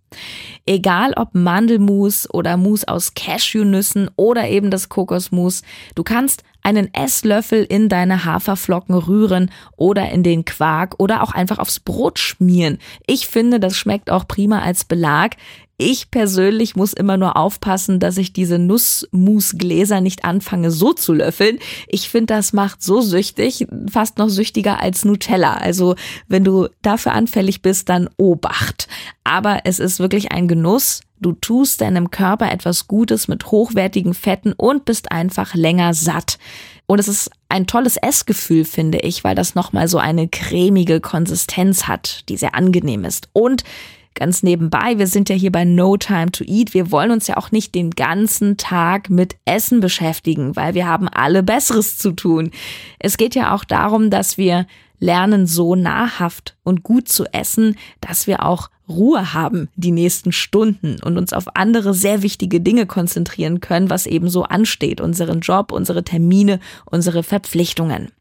Egal 0.66 1.14
ob 1.16 1.34
Mandelmus 1.34 2.30
oder 2.32 2.58
Mus 2.58 2.84
aus 2.84 3.14
Cashewnüssen 3.14 4.10
oder 4.16 4.48
eben 4.48 4.70
das 4.70 4.90
Kokosmus, 4.90 5.64
du 5.96 6.04
kannst 6.04 6.44
einen 6.64 6.94
Esslöffel 6.94 7.64
in 7.64 7.90
deine 7.90 8.26
Haferflocken 8.26 8.96
rühren 8.96 9.50
oder 9.76 10.12
in 10.12 10.24
den 10.24 10.46
Quark 10.46 10.96
oder 11.00 11.24
auch 11.24 11.34
einfach 11.34 11.58
aufs 11.58 11.80
Brot 11.80 12.20
schmieren. 12.20 12.78
Ich 13.08 13.28
finde, 13.28 13.60
das 13.60 13.76
schmeckt 13.76 14.12
auch 14.12 14.28
prima 14.28 14.62
als 14.62 14.86
Belag. 14.86 15.38
Ich 15.84 16.12
persönlich 16.12 16.76
muss 16.76 16.94
immer 16.94 17.18
nur 17.18 17.38
aufpassen, 17.38 18.00
dass 18.00 18.18
ich 18.18 18.34
diese 18.34 18.60
Nussmusgläser 18.60 20.00
nicht 20.00 20.24
anfange 20.26 20.70
so 20.70 20.94
zu 20.94 21.12
löffeln. 21.12 21.58
Ich 21.88 22.08
finde, 22.08 22.36
das 22.36 22.54
macht 22.54 22.84
so 22.84 23.02
süchtig, 23.02 23.66
fast 23.90 24.20
noch 24.20 24.30
süchtiger 24.30 24.80
als 24.80 25.06
Nutella. 25.06 25.56
Also 25.56 25.96
wenn 26.28 26.44
du 26.44 26.68
dafür 26.84 27.14
anfällig 27.14 27.64
bist, 27.64 27.90
dann 27.90 28.12
Obacht. 28.18 28.88
Aber 29.24 29.62
es 29.64 29.80
ist 29.80 30.00
wirklich 30.00 30.32
ein 30.32 30.48
Genuss. 30.48 31.02
Du 31.20 31.32
tust 31.32 31.82
deinem 31.82 32.12
Körper 32.12 32.52
etwas 32.52 32.88
Gutes 32.88 33.28
mit 33.28 33.48
hochwertigen 33.48 34.14
Fetten 34.14 34.54
und 34.54 34.86
bist 34.86 35.12
einfach 35.12 35.56
länger 35.56 35.96
satt. 35.96 36.38
Und 36.86 37.00
es 37.00 37.08
ist 37.08 37.32
ein 37.50 37.66
tolles 37.66 37.98
Essgefühl, 37.98 38.66
finde 38.66 39.00
ich, 39.00 39.24
weil 39.24 39.34
das 39.34 39.56
nochmal 39.56 39.88
so 39.88 39.98
eine 39.98 40.28
cremige 40.28 41.02
Konsistenz 41.02 41.88
hat, 41.88 42.30
die 42.30 42.38
sehr 42.38 42.54
angenehm 42.54 43.04
ist. 43.04 43.30
Und 43.34 43.64
Ganz 44.14 44.44
nebenbei, 44.44 44.98
wir 44.98 45.08
sind 45.08 45.30
ja 45.30 45.36
hier 45.36 45.52
bei 45.52 45.64
No 45.64 45.96
Time 45.98 46.32
to 46.32 46.44
Eat. 46.44 46.74
Wir 46.74 46.92
wollen 46.92 47.12
uns 47.12 47.28
ja 47.28 47.38
auch 47.38 47.52
nicht 47.52 47.74
den 47.74 47.92
ganzen 47.92 48.58
Tag 48.58 49.10
mit 49.10 49.36
Essen 49.46 49.80
beschäftigen, 49.80 50.56
weil 50.56 50.74
wir 50.74 50.88
haben 50.88 51.08
alle 51.08 51.44
Besseres 51.44 51.98
zu 51.98 52.12
tun. 52.12 52.52
Es 53.00 53.18
geht 53.18 53.36
ja 53.36 53.56
auch 53.56 53.64
darum, 53.64 54.10
dass 54.10 54.38
wir 54.38 54.68
lernen, 55.00 55.48
so 55.48 55.76
nahrhaft 55.76 56.56
und 56.64 56.84
gut 56.84 57.10
zu 57.10 57.26
essen, 57.34 57.78
dass 58.02 58.28
wir 58.28 58.46
auch 58.46 58.70
Ruhe 58.88 59.34
haben 59.34 59.70
die 59.76 59.92
nächsten 59.92 60.32
Stunden 60.32 60.98
und 61.02 61.18
uns 61.18 61.34
auf 61.34 61.56
andere 61.56 61.94
sehr 61.94 62.22
wichtige 62.22 62.62
Dinge 62.62 62.86
konzentrieren 62.86 63.62
können, 63.62 63.90
was 63.90 64.06
eben 64.06 64.30
so 64.30 64.44
ansteht, 64.44 65.02
unseren 65.02 65.40
Job, 65.40 65.72
unsere 65.72 66.04
Termine, 66.04 66.60
unsere 66.86 67.24
Verpflichtungen. 67.24 68.12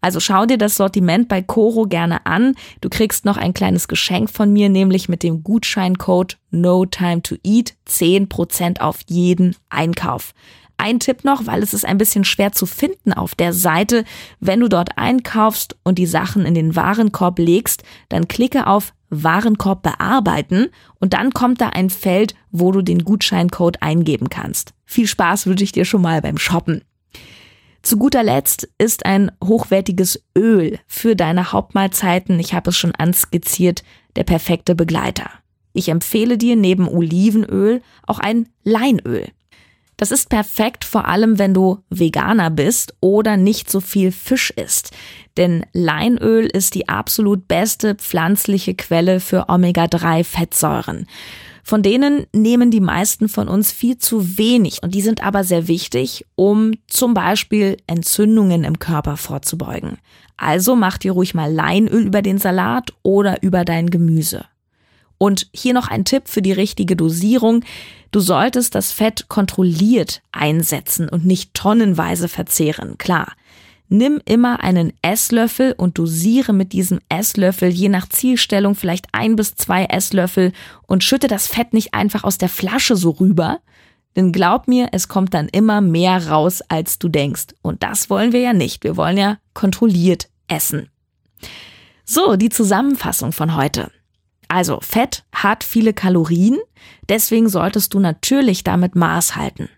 Also 0.00 0.20
schau 0.20 0.46
dir 0.46 0.58
das 0.58 0.76
Sortiment 0.76 1.28
bei 1.28 1.42
Coro 1.42 1.84
gerne 1.84 2.26
an. 2.26 2.54
Du 2.80 2.88
kriegst 2.88 3.24
noch 3.24 3.36
ein 3.36 3.54
kleines 3.54 3.88
Geschenk 3.88 4.30
von 4.30 4.52
mir, 4.52 4.68
nämlich 4.68 5.08
mit 5.08 5.22
dem 5.22 5.42
Gutscheincode 5.42 6.38
No 6.50 6.86
Time 6.86 7.22
to 7.22 7.36
Eat 7.44 7.74
10% 7.88 8.80
auf 8.80 9.00
jeden 9.08 9.56
Einkauf. 9.68 10.32
ein 10.80 11.00
Tipp 11.00 11.24
noch, 11.24 11.46
weil 11.46 11.62
es 11.62 11.74
ist 11.74 11.84
ein 11.84 11.98
bisschen 11.98 12.24
schwer 12.24 12.52
zu 12.52 12.64
finden 12.64 13.12
auf 13.12 13.34
der 13.34 13.52
Seite. 13.52 14.04
Wenn 14.38 14.60
du 14.60 14.68
dort 14.68 14.96
einkaufst 14.96 15.76
und 15.82 15.98
die 15.98 16.06
Sachen 16.06 16.46
in 16.46 16.54
den 16.54 16.76
Warenkorb 16.76 17.40
legst, 17.40 17.82
dann 18.08 18.28
klicke 18.28 18.68
auf 18.68 18.94
Warenkorb 19.10 19.82
bearbeiten 19.82 20.68
und 21.00 21.14
dann 21.14 21.32
kommt 21.32 21.60
da 21.60 21.70
ein 21.70 21.90
Feld, 21.90 22.34
wo 22.50 22.72
du 22.72 22.82
den 22.82 23.04
Gutscheincode 23.04 23.82
eingeben 23.82 24.28
kannst. 24.28 24.72
Viel 24.84 25.06
Spaß 25.06 25.46
wünsche 25.46 25.64
ich 25.64 25.72
dir 25.72 25.84
schon 25.84 26.02
mal 26.02 26.22
beim 26.22 26.38
Shoppen. 26.38 26.82
Zu 27.88 27.96
guter 27.96 28.22
Letzt 28.22 28.68
ist 28.76 29.06
ein 29.06 29.32
hochwertiges 29.42 30.22
Öl 30.36 30.78
für 30.86 31.16
deine 31.16 31.52
Hauptmahlzeiten, 31.52 32.38
ich 32.38 32.52
habe 32.52 32.68
es 32.68 32.76
schon 32.76 32.94
anskizziert, 32.94 33.82
der 34.14 34.24
perfekte 34.24 34.74
Begleiter. 34.74 35.30
Ich 35.72 35.88
empfehle 35.88 36.36
dir 36.36 36.54
neben 36.54 36.86
Olivenöl 36.86 37.80
auch 38.06 38.18
ein 38.18 38.50
Leinöl. 38.62 39.28
Das 39.96 40.10
ist 40.10 40.28
perfekt, 40.28 40.84
vor 40.84 41.08
allem 41.08 41.38
wenn 41.38 41.54
du 41.54 41.78
Veganer 41.88 42.50
bist 42.50 42.92
oder 43.00 43.38
nicht 43.38 43.70
so 43.70 43.80
viel 43.80 44.12
Fisch 44.12 44.50
isst. 44.50 44.90
Denn 45.38 45.64
Leinöl 45.72 46.44
ist 46.44 46.74
die 46.74 46.90
absolut 46.90 47.48
beste 47.48 47.94
pflanzliche 47.94 48.74
Quelle 48.74 49.18
für 49.18 49.48
Omega-3-Fettsäuren. 49.48 51.06
Von 51.68 51.82
denen 51.82 52.26
nehmen 52.32 52.70
die 52.70 52.80
meisten 52.80 53.28
von 53.28 53.46
uns 53.46 53.72
viel 53.72 53.98
zu 53.98 54.38
wenig 54.38 54.82
und 54.82 54.94
die 54.94 55.02
sind 55.02 55.22
aber 55.22 55.44
sehr 55.44 55.68
wichtig, 55.68 56.24
um 56.34 56.72
zum 56.86 57.12
Beispiel 57.12 57.76
Entzündungen 57.86 58.64
im 58.64 58.78
Körper 58.78 59.18
vorzubeugen. 59.18 59.98
Also 60.38 60.76
mach 60.76 60.96
dir 60.96 61.12
ruhig 61.12 61.34
mal 61.34 61.52
Leinöl 61.52 62.06
über 62.06 62.22
den 62.22 62.38
Salat 62.38 62.94
oder 63.02 63.42
über 63.42 63.66
dein 63.66 63.90
Gemüse. 63.90 64.46
Und 65.18 65.48
hier 65.52 65.74
noch 65.74 65.88
ein 65.88 66.06
Tipp 66.06 66.22
für 66.30 66.40
die 66.40 66.52
richtige 66.52 66.96
Dosierung. 66.96 67.62
Du 68.12 68.20
solltest 68.20 68.74
das 68.74 68.90
Fett 68.90 69.28
kontrolliert 69.28 70.22
einsetzen 70.32 71.06
und 71.06 71.26
nicht 71.26 71.52
tonnenweise 71.52 72.28
verzehren. 72.28 72.96
Klar. 72.96 73.34
Nimm 73.88 74.20
immer 74.26 74.62
einen 74.62 74.92
Esslöffel 75.00 75.72
und 75.72 75.98
dosiere 75.98 76.52
mit 76.52 76.72
diesem 76.72 77.00
Esslöffel 77.08 77.70
je 77.70 77.88
nach 77.88 78.08
Zielstellung 78.08 78.74
vielleicht 78.74 79.06
ein 79.12 79.34
bis 79.34 79.54
zwei 79.54 79.84
Esslöffel 79.84 80.52
und 80.86 81.02
schütte 81.02 81.26
das 81.26 81.46
Fett 81.46 81.72
nicht 81.72 81.94
einfach 81.94 82.24
aus 82.24 82.36
der 82.36 82.50
Flasche 82.50 82.96
so 82.96 83.10
rüber. 83.10 83.60
Denn 84.14 84.32
glaub 84.32 84.68
mir, 84.68 84.88
es 84.92 85.08
kommt 85.08 85.32
dann 85.32 85.48
immer 85.48 85.80
mehr 85.80 86.28
raus, 86.28 86.60
als 86.68 86.98
du 86.98 87.08
denkst. 87.08 87.46
Und 87.62 87.82
das 87.82 88.10
wollen 88.10 88.32
wir 88.32 88.40
ja 88.40 88.52
nicht. 88.52 88.84
Wir 88.84 88.96
wollen 88.96 89.16
ja 89.16 89.38
kontrolliert 89.54 90.28
essen. 90.48 90.88
So, 92.04 92.36
die 92.36 92.48
Zusammenfassung 92.50 93.32
von 93.32 93.56
heute. 93.56 93.90
Also 94.48 94.80
Fett 94.80 95.24
hat 95.32 95.62
viele 95.62 95.92
Kalorien, 95.92 96.58
deswegen 97.08 97.50
solltest 97.50 97.92
du 97.92 98.00
natürlich 98.00 98.64
damit 98.64 98.96
Maß 98.96 99.36
halten. 99.36 99.68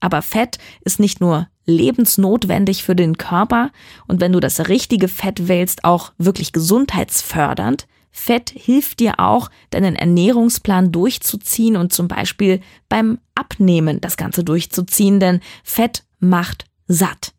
Aber 0.00 0.22
Fett 0.22 0.58
ist 0.82 1.00
nicht 1.00 1.20
nur 1.20 1.48
lebensnotwendig 1.68 2.82
für 2.82 2.96
den 2.96 3.18
Körper 3.18 3.70
und 4.08 4.20
wenn 4.20 4.32
du 4.32 4.40
das 4.40 4.68
richtige 4.68 5.06
Fett 5.06 5.46
wählst, 5.46 5.84
auch 5.84 6.12
wirklich 6.18 6.52
gesundheitsfördernd. 6.52 7.86
Fett 8.10 8.50
hilft 8.50 9.00
dir 9.00 9.20
auch, 9.20 9.50
deinen 9.70 9.94
Ernährungsplan 9.94 10.90
durchzuziehen 10.90 11.76
und 11.76 11.92
zum 11.92 12.08
Beispiel 12.08 12.60
beim 12.88 13.18
Abnehmen 13.34 14.00
das 14.00 14.16
Ganze 14.16 14.42
durchzuziehen, 14.42 15.20
denn 15.20 15.40
Fett 15.62 16.04
macht 16.18 16.64
satt. 16.88 17.34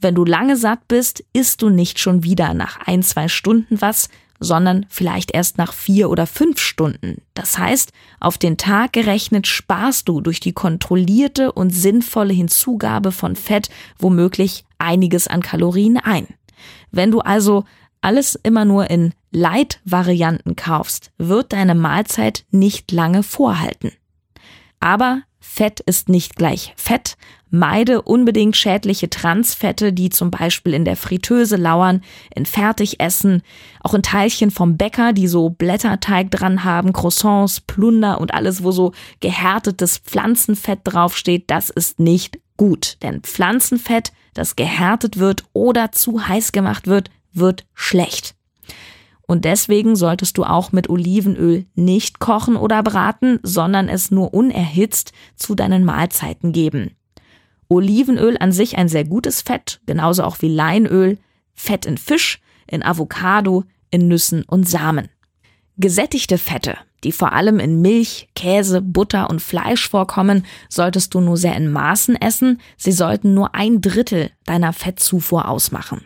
Wenn 0.00 0.14
du 0.14 0.24
lange 0.24 0.56
satt 0.56 0.88
bist, 0.88 1.24
isst 1.32 1.60
du 1.62 1.68
nicht 1.68 1.98
schon 1.98 2.24
wieder 2.24 2.54
nach 2.54 2.78
ein, 2.86 3.02
zwei 3.02 3.28
Stunden 3.28 3.80
was, 3.80 4.08
sondern 4.40 4.86
vielleicht 4.88 5.32
erst 5.32 5.58
nach 5.58 5.72
vier 5.72 6.10
oder 6.10 6.26
fünf 6.26 6.58
Stunden. 6.58 7.22
Das 7.34 7.58
heißt, 7.58 7.92
auf 8.20 8.38
den 8.38 8.56
Tag 8.56 8.92
gerechnet 8.92 9.46
sparst 9.46 10.08
du 10.08 10.20
durch 10.20 10.40
die 10.40 10.52
kontrollierte 10.52 11.52
und 11.52 11.70
sinnvolle 11.70 12.32
Hinzugabe 12.32 13.12
von 13.12 13.36
Fett 13.36 13.68
womöglich 13.98 14.64
einiges 14.78 15.28
an 15.28 15.42
Kalorien 15.42 15.96
ein. 15.98 16.26
Wenn 16.90 17.10
du 17.10 17.20
also 17.20 17.64
alles 18.00 18.36
immer 18.36 18.64
nur 18.64 18.90
in 18.90 19.12
Light-Varianten 19.30 20.56
kaufst, 20.56 21.10
wird 21.18 21.52
deine 21.52 21.74
Mahlzeit 21.74 22.44
nicht 22.50 22.92
lange 22.92 23.22
vorhalten. 23.22 23.92
Aber 24.80 25.22
Fett 25.40 25.80
ist 25.80 26.08
nicht 26.08 26.36
gleich 26.36 26.72
Fett. 26.76 27.16
Meide 27.50 28.02
unbedingt 28.02 28.56
schädliche 28.56 29.08
Transfette, 29.08 29.92
die 29.92 30.10
zum 30.10 30.30
Beispiel 30.30 30.74
in 30.74 30.84
der 30.84 30.96
Fritteuse 30.96 31.56
lauern, 31.56 32.02
in 32.34 32.44
Fertigessen, 32.44 33.42
auch 33.80 33.94
in 33.94 34.02
Teilchen 34.02 34.50
vom 34.50 34.76
Bäcker, 34.76 35.12
die 35.12 35.28
so 35.28 35.48
Blätterteig 35.48 36.30
dran 36.30 36.64
haben, 36.64 36.92
Croissants, 36.92 37.60
Plunder 37.60 38.20
und 38.20 38.34
alles, 38.34 38.62
wo 38.62 38.70
so 38.70 38.92
gehärtetes 39.20 39.98
Pflanzenfett 39.98 40.80
draufsteht, 40.84 41.44
das 41.46 41.70
ist 41.70 42.00
nicht 42.00 42.38
gut. 42.56 42.98
Denn 43.02 43.22
Pflanzenfett, 43.22 44.12
das 44.34 44.56
gehärtet 44.56 45.18
wird 45.18 45.44
oder 45.54 45.92
zu 45.92 46.28
heiß 46.28 46.52
gemacht 46.52 46.86
wird, 46.86 47.10
wird 47.32 47.64
schlecht. 47.74 48.37
Und 49.30 49.44
deswegen 49.44 49.94
solltest 49.94 50.38
du 50.38 50.44
auch 50.44 50.72
mit 50.72 50.88
Olivenöl 50.88 51.66
nicht 51.74 52.18
kochen 52.18 52.56
oder 52.56 52.82
braten, 52.82 53.38
sondern 53.42 53.90
es 53.90 54.10
nur 54.10 54.32
unerhitzt 54.32 55.12
zu 55.36 55.54
deinen 55.54 55.84
Mahlzeiten 55.84 56.52
geben. 56.52 56.92
Olivenöl 57.68 58.38
an 58.40 58.52
sich 58.52 58.78
ein 58.78 58.88
sehr 58.88 59.04
gutes 59.04 59.42
Fett, 59.42 59.80
genauso 59.84 60.24
auch 60.24 60.40
wie 60.40 60.48
Leinöl, 60.48 61.18
Fett 61.52 61.84
in 61.84 61.98
Fisch, 61.98 62.40
in 62.66 62.82
Avocado, 62.82 63.64
in 63.90 64.08
Nüssen 64.08 64.44
und 64.44 64.66
Samen. 64.66 65.10
Gesättigte 65.76 66.38
Fette, 66.38 66.78
die 67.04 67.12
vor 67.12 67.34
allem 67.34 67.60
in 67.60 67.82
Milch, 67.82 68.30
Käse, 68.34 68.80
Butter 68.80 69.28
und 69.28 69.42
Fleisch 69.42 69.90
vorkommen, 69.90 70.46
solltest 70.70 71.12
du 71.12 71.20
nur 71.20 71.36
sehr 71.36 71.54
in 71.54 71.70
Maßen 71.70 72.16
essen. 72.16 72.62
Sie 72.78 72.92
sollten 72.92 73.34
nur 73.34 73.54
ein 73.54 73.82
Drittel 73.82 74.30
deiner 74.46 74.72
Fettzufuhr 74.72 75.48
ausmachen. 75.48 76.00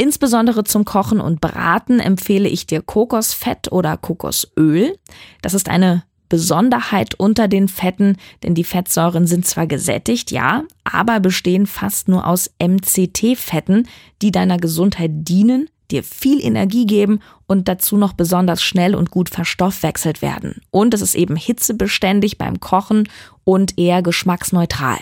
Insbesondere 0.00 0.64
zum 0.64 0.86
Kochen 0.86 1.20
und 1.20 1.42
Braten 1.42 2.00
empfehle 2.00 2.48
ich 2.48 2.66
dir 2.66 2.80
Kokosfett 2.80 3.70
oder 3.70 3.98
Kokosöl. 3.98 4.96
Das 5.42 5.52
ist 5.52 5.68
eine 5.68 6.04
Besonderheit 6.30 7.16
unter 7.16 7.48
den 7.48 7.68
Fetten, 7.68 8.16
denn 8.42 8.54
die 8.54 8.64
Fettsäuren 8.64 9.26
sind 9.26 9.46
zwar 9.46 9.66
gesättigt, 9.66 10.30
ja, 10.30 10.62
aber 10.84 11.20
bestehen 11.20 11.66
fast 11.66 12.08
nur 12.08 12.26
aus 12.26 12.50
MCT-Fetten, 12.58 13.86
die 14.22 14.32
deiner 14.32 14.56
Gesundheit 14.56 15.10
dienen, 15.12 15.68
dir 15.90 16.02
viel 16.02 16.42
Energie 16.42 16.86
geben 16.86 17.20
und 17.46 17.68
dazu 17.68 17.98
noch 17.98 18.14
besonders 18.14 18.62
schnell 18.62 18.94
und 18.94 19.10
gut 19.10 19.28
verstoffwechselt 19.28 20.22
werden. 20.22 20.62
Und 20.70 20.94
es 20.94 21.02
ist 21.02 21.14
eben 21.14 21.36
hitzebeständig 21.36 22.38
beim 22.38 22.58
Kochen 22.58 23.06
und 23.44 23.78
eher 23.78 24.00
geschmacksneutral. 24.00 24.96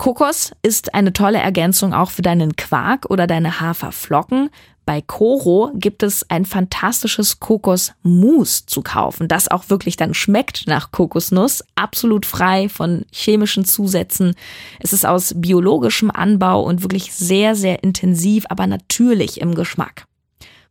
Kokos 0.00 0.52
ist 0.62 0.94
eine 0.94 1.12
tolle 1.12 1.40
Ergänzung 1.40 1.92
auch 1.92 2.10
für 2.10 2.22
deinen 2.22 2.56
Quark 2.56 3.10
oder 3.10 3.26
deine 3.26 3.60
Haferflocken. 3.60 4.48
Bei 4.86 5.02
Koro 5.02 5.72
gibt 5.74 6.02
es 6.02 6.24
ein 6.30 6.46
fantastisches 6.46 7.38
Kokosmus 7.38 8.64
zu 8.64 8.80
kaufen, 8.80 9.28
das 9.28 9.48
auch 9.48 9.68
wirklich 9.68 9.96
dann 9.96 10.14
schmeckt 10.14 10.66
nach 10.66 10.90
Kokosnuss, 10.90 11.62
absolut 11.74 12.24
frei 12.24 12.70
von 12.70 13.04
chemischen 13.12 13.66
Zusätzen. 13.66 14.36
Es 14.78 14.94
ist 14.94 15.04
aus 15.04 15.34
biologischem 15.36 16.10
Anbau 16.10 16.62
und 16.62 16.80
wirklich 16.80 17.12
sehr, 17.12 17.54
sehr 17.54 17.84
intensiv, 17.84 18.46
aber 18.48 18.66
natürlich 18.66 19.38
im 19.38 19.54
Geschmack. 19.54 20.06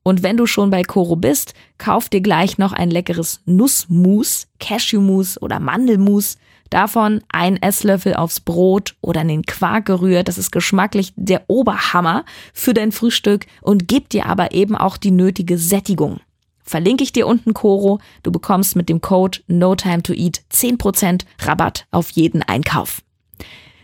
Und 0.01 0.23
wenn 0.23 0.37
du 0.37 0.47
schon 0.47 0.71
bei 0.71 0.81
Koro 0.81 1.15
bist, 1.15 1.53
kauf 1.77 2.09
dir 2.09 2.21
gleich 2.21 2.57
noch 2.57 2.73
ein 2.73 2.89
leckeres 2.89 3.41
Nussmus, 3.45 4.47
Cashewmus 4.59 5.39
oder 5.39 5.59
Mandelmus. 5.59 6.37
Davon 6.69 7.21
ein 7.29 7.61
Esslöffel 7.61 8.15
aufs 8.15 8.39
Brot 8.39 8.95
oder 9.01 9.21
in 9.21 9.27
den 9.27 9.43
Quark 9.43 9.85
gerührt. 9.85 10.27
Das 10.27 10.37
ist 10.37 10.51
geschmacklich 10.51 11.13
der 11.15 11.43
Oberhammer 11.47 12.25
für 12.53 12.73
dein 12.73 12.91
Frühstück 12.91 13.47
und 13.61 13.87
gibt 13.87 14.13
dir 14.13 14.27
aber 14.27 14.51
eben 14.53 14.75
auch 14.75 14.97
die 14.97 15.11
nötige 15.11 15.57
Sättigung. 15.57 16.19
Verlinke 16.63 17.03
ich 17.03 17.11
dir 17.11 17.25
unten 17.25 17.55
Koro. 17.55 17.99
Du 18.21 18.31
bekommst 18.31 18.75
mit 18.75 18.89
dem 18.89 19.01
Code 19.01 19.39
No 19.47 19.73
Time 19.73 20.03
to 20.03 20.13
Eat 20.13 20.41
10% 20.53 21.23
Rabatt 21.39 21.87
auf 21.89 22.11
jeden 22.11 22.43
Einkauf. 22.43 23.01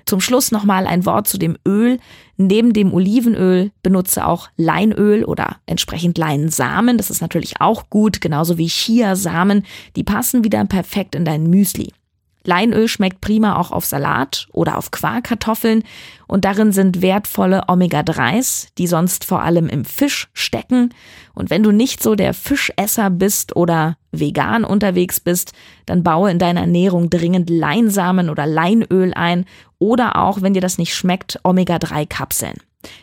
Zum 0.05 0.21
Schluss 0.21 0.51
nochmal 0.51 0.85
ein 0.85 1.03
Wort 1.07 1.27
zu 1.27 1.39
dem 1.39 1.57
Öl. 1.67 1.97
Neben 2.37 2.73
dem 2.73 2.93
Olivenöl 2.93 3.71
benutze 3.81 4.27
auch 4.27 4.49
Leinöl 4.55 5.23
oder 5.23 5.57
entsprechend 5.65 6.19
Leinsamen. 6.19 6.97
Das 6.97 7.09
ist 7.09 7.21
natürlich 7.21 7.59
auch 7.59 7.89
gut, 7.89 8.21
genauso 8.21 8.59
wie 8.59 8.67
Chiasamen. 8.67 9.65
Die 9.95 10.03
passen 10.03 10.43
wieder 10.43 10.63
perfekt 10.65 11.15
in 11.15 11.25
dein 11.25 11.49
Müsli. 11.49 11.91
Leinöl 12.47 12.87
schmeckt 12.87 13.21
prima 13.21 13.57
auch 13.57 13.71
auf 13.71 13.85
Salat 13.85 14.47
oder 14.51 14.77
auf 14.77 14.91
Quarkkartoffeln 14.91 15.83
und 16.27 16.45
darin 16.45 16.71
sind 16.71 17.01
wertvolle 17.01 17.63
Omega-3s, 17.67 18.67
die 18.77 18.87
sonst 18.87 19.25
vor 19.25 19.41
allem 19.41 19.67
im 19.67 19.85
Fisch 19.85 20.29
stecken. 20.33 20.93
Und 21.33 21.49
wenn 21.49 21.63
du 21.63 21.71
nicht 21.71 22.01
so 22.01 22.15
der 22.15 22.33
Fischesser 22.33 23.09
bist 23.09 23.55
oder 23.55 23.97
vegan 24.11 24.63
unterwegs 24.63 25.19
bist, 25.19 25.53
dann 25.85 26.03
baue 26.03 26.31
in 26.31 26.39
deiner 26.39 26.61
Ernährung 26.61 27.09
dringend 27.09 27.49
Leinsamen 27.49 28.29
oder 28.29 28.45
Leinöl 28.45 29.13
ein 29.13 29.45
oder 29.79 30.15
auch, 30.15 30.41
wenn 30.41 30.53
dir 30.53 30.61
das 30.61 30.77
nicht 30.77 30.95
schmeckt, 30.95 31.39
Omega-3-Kapseln. 31.43 32.57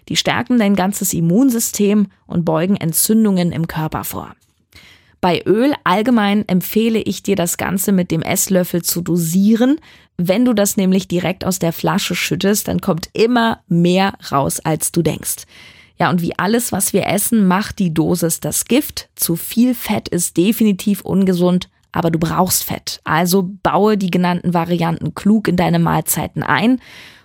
Die 0.09 0.17
stärken 0.17 0.59
dein 0.59 0.77
ganzes 0.77 1.13
Immunsystem 1.13 2.07
und 2.27 2.45
beugen 2.45 2.77
Entzündungen 2.77 3.53
im 3.53 3.67
Körper 3.67 4.05
vor. 4.05 4.35
Bei 5.23 5.41
Öl 5.47 5.73
allgemein 5.85 6.47
empfehle 6.49 6.99
ich 6.99 7.23
dir 7.23 7.37
das 7.37 7.57
Ganze 7.57 7.93
mit 7.93 8.11
dem 8.11 8.23
Esslöffel 8.23 8.83
zu 8.83 9.03
dosieren. 9.03 9.79
Wenn 10.17 10.45
du 10.45 10.53
das 10.53 10.77
nämlich 10.77 11.07
direkt 11.07 11.45
aus 11.45 11.61
der 11.61 11.73
Flasche 11.73 12.17
schüttest, 12.17 12.67
dann 12.67 12.81
kommt 12.81 13.09
immer 13.13 13.61
mehr 13.69 14.15
raus, 14.33 14.59
als 14.59 14.91
du 14.91 15.01
denkst. 15.01 15.45
Ja, 15.97 16.11
und 16.11 16.23
wie 16.23 16.37
alles, 16.37 16.73
was 16.73 16.93
wir 16.93 17.07
essen, 17.07 17.47
macht 17.47 17.79
die 17.79 17.95
Dosis 17.95 18.41
das 18.41 18.65
Gift. 18.65 19.11
Zu 19.15 19.37
viel 19.37 19.77
Fett 19.77 20.09
ist 20.09 20.37
definitiv 20.37 21.03
ungesund, 21.03 21.69
aber 21.93 22.11
du 22.11 22.19
brauchst 22.19 22.65
Fett. 22.65 23.01
Also 23.05 23.49
baue 23.63 23.97
die 23.97 24.11
genannten 24.11 24.55
Varianten 24.55 25.15
klug 25.15 25.47
in 25.47 25.57
deine 25.57 25.79
Mahlzeiten 25.79 26.43
ein. 26.43 26.81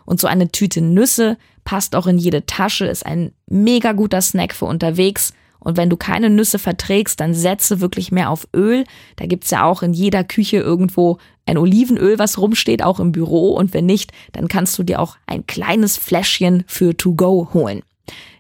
Und 0.06 0.22
so 0.22 0.28
eine 0.28 0.52
Tüte 0.52 0.82
Nüsse 0.82 1.40
passt 1.66 1.96
auch 1.96 2.06
in 2.06 2.20
jede 2.20 2.46
Tasche, 2.46 2.86
ist 2.86 3.08
ein 3.08 3.32
mega 3.48 3.94
guter 3.94 4.22
Snack 4.22 4.54
für 4.54 4.66
unterwegs. 4.66 5.34
Und 5.60 5.78
wenn 5.78 5.90
du 5.90 5.98
keine 5.98 6.30
Nüsse 6.30 6.60
verträgst, 6.60 7.20
dann 7.20 7.34
setze 7.34 7.82
wirklich 7.82 8.12
mehr 8.12 8.30
auf 8.30 8.48
Öl. 8.56 8.84
Da 9.16 9.26
gibt's 9.26 9.52
ja 9.52 9.64
auch 9.64 9.84
in 9.84 9.94
jeder 9.94 10.24
Küche 10.24 10.58
irgendwo 10.58 11.18
ein 11.46 11.58
Olivenöl, 11.58 12.20
was 12.20 12.38
rumsteht, 12.38 12.84
auch 12.84 13.00
im 13.00 13.12
Büro. 13.12 13.54
Und 13.54 13.74
wenn 13.74 13.86
nicht, 13.86 14.12
dann 14.34 14.48
kannst 14.48 14.78
du 14.78 14.84
dir 14.84 15.00
auch 15.00 15.18
ein 15.26 15.48
kleines 15.48 15.98
Fläschchen 15.98 16.64
für 16.68 16.96
To 16.96 17.16
Go 17.16 17.50
holen. 17.54 17.82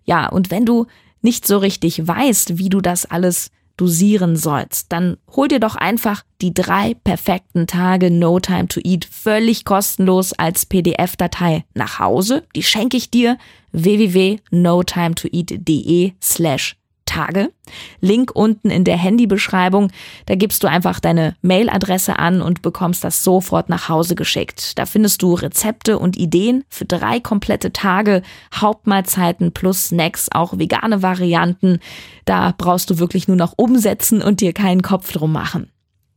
Ja, 0.06 0.30
und 0.30 0.52
wenn 0.52 0.66
du 0.66 0.86
nicht 1.22 1.48
so 1.48 1.58
richtig 1.58 2.08
weißt, 2.08 2.58
wie 2.58 2.70
du 2.70 2.82
das 2.82 3.06
alles 3.06 3.52
dosieren 3.78 4.36
sollst, 4.36 4.92
dann 4.92 5.16
hol 5.36 5.48
dir 5.48 5.60
doch 5.60 5.76
einfach 5.76 6.24
die 6.42 6.54
drei 6.54 6.94
perfekten 6.96 7.66
Tage 7.68 8.10
No 8.12 8.40
Time 8.40 8.68
to 8.68 8.82
Eat 8.84 9.08
völlig 9.10 9.64
kostenlos 9.66 10.34
als 10.34 10.66
PDF-Datei 10.66 11.64
nach 11.74 12.00
Hause. 12.00 12.44
Die 12.56 12.64
schenke 12.64 12.98
ich 12.98 13.12
dir 13.12 13.38
www.notimetoeat.de 13.72 16.14
slash 16.22 16.77
Tage. 17.08 17.52
Link 18.00 18.32
unten 18.36 18.70
in 18.70 18.84
der 18.84 18.98
Handybeschreibung. 18.98 19.92
Da 20.28 20.36
gibst 20.36 20.64
du 20.64 20.68
einfach 20.68 21.00
deine 21.00 21.36
Mailadresse 21.42 22.20
an 22.20 22.42
und 22.42 22.62
bekommst 22.62 23.04
das 23.04 23.24
sofort 23.24 23.70
nach 23.70 23.90
Hause 23.90 24.14
geschickt. 24.14 24.78
Da 24.78 24.86
findest 24.86 25.24
du 25.24 25.34
Rezepte 25.34 25.98
und 25.98 26.18
Ideen 26.18 26.64
für 26.70 26.86
drei 26.86 27.20
komplette 27.20 27.74
Tage, 27.74 28.22
Hauptmahlzeiten 28.54 29.52
plus 29.52 29.86
Snacks, 29.86 30.28
auch 30.32 30.60
vegane 30.60 31.02
Varianten. 31.02 31.80
Da 32.26 32.54
brauchst 32.56 32.90
du 32.92 33.00
wirklich 33.00 33.28
nur 33.28 33.38
noch 33.38 33.54
umsetzen 33.58 34.22
und 34.22 34.42
dir 34.42 34.54
keinen 34.54 34.84
Kopf 34.84 35.12
drum 35.12 35.32
machen. 35.32 35.72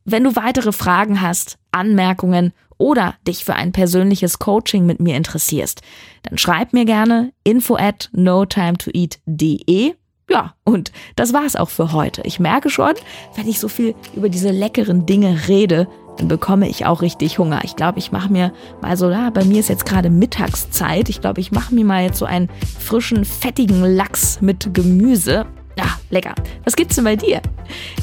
Wenn 0.05 0.25
du 0.25 0.37
weitere 0.37 0.73
Fragen 0.73 1.21
hast, 1.21 1.59
Anmerkungen 1.73 2.53
oder 2.79 3.15
dich 3.29 3.45
für 3.45 3.55
ein 3.55 3.73
persönliches 3.73 4.39
Coaching 4.39 4.87
mit 4.87 5.01
mir 5.01 5.17
interessierst, 5.17 5.83
dann 6.23 6.39
schreib 6.39 6.73
mir 6.73 6.85
gerne 6.85 7.33
info 7.45 7.77
at 7.77 8.09
notimetoeat.de 8.13 9.95
ja, 10.31 10.55
und 10.65 10.93
das 11.17 11.33
war's 11.33 11.57
auch 11.57 11.69
für 11.69 11.93
heute. 11.93 12.23
Ich 12.25 12.39
merke 12.39 12.71
schon, 12.71 12.93
wenn 13.35 13.49
ich 13.49 13.59
so 13.59 13.69
viel 13.69 13.95
über 14.15 14.29
diese 14.29 14.51
leckeren 14.51 15.05
Dinge 15.05 15.49
rede, 15.49 15.89
dann 16.17 16.29
bekomme 16.29 16.69
ich 16.69 16.87
auch 16.87 17.03
richtig 17.03 17.39
Hunger. 17.39 17.61
Ich 17.65 17.77
glaube, 17.77 17.99
ich 17.99 18.13
mache 18.13 18.31
mir 18.31 18.53
mal 18.81 18.97
so, 18.97 19.11
ja, 19.11 19.31
bei 19.31 19.45
mir 19.45 19.61
ist 19.61 19.69
jetzt 19.69 19.87
gerade 19.87 20.11
Mittagszeit. 20.11 21.09
Ich 21.09 21.21
glaube, 21.21 21.41
ich 21.41 21.51
mache 21.51 21.75
mir 21.75 21.85
mal 21.85 22.05
jetzt 22.05 22.19
so 22.19 22.27
einen 22.27 22.49
frischen, 22.79 23.25
fettigen 23.25 23.83
Lachs 23.97 24.41
mit 24.41 24.73
Gemüse. 24.73 25.47
Ja, 25.77 25.87
lecker. 26.11 26.35
Was 26.65 26.77
gibt's 26.77 26.97
denn 26.97 27.05
bei 27.05 27.17
dir? 27.17 27.41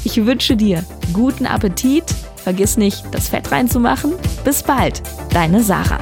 Ich 0.04 0.24
wünsche 0.26 0.56
dir 0.56 0.84
guten 1.12 1.46
Appetit. 1.46 2.04
Vergiss 2.36 2.76
nicht, 2.76 3.04
das 3.12 3.28
Fett 3.28 3.50
reinzumachen. 3.52 4.12
Bis 4.44 4.62
bald, 4.62 5.02
deine 5.30 5.62
Sarah. 5.62 6.00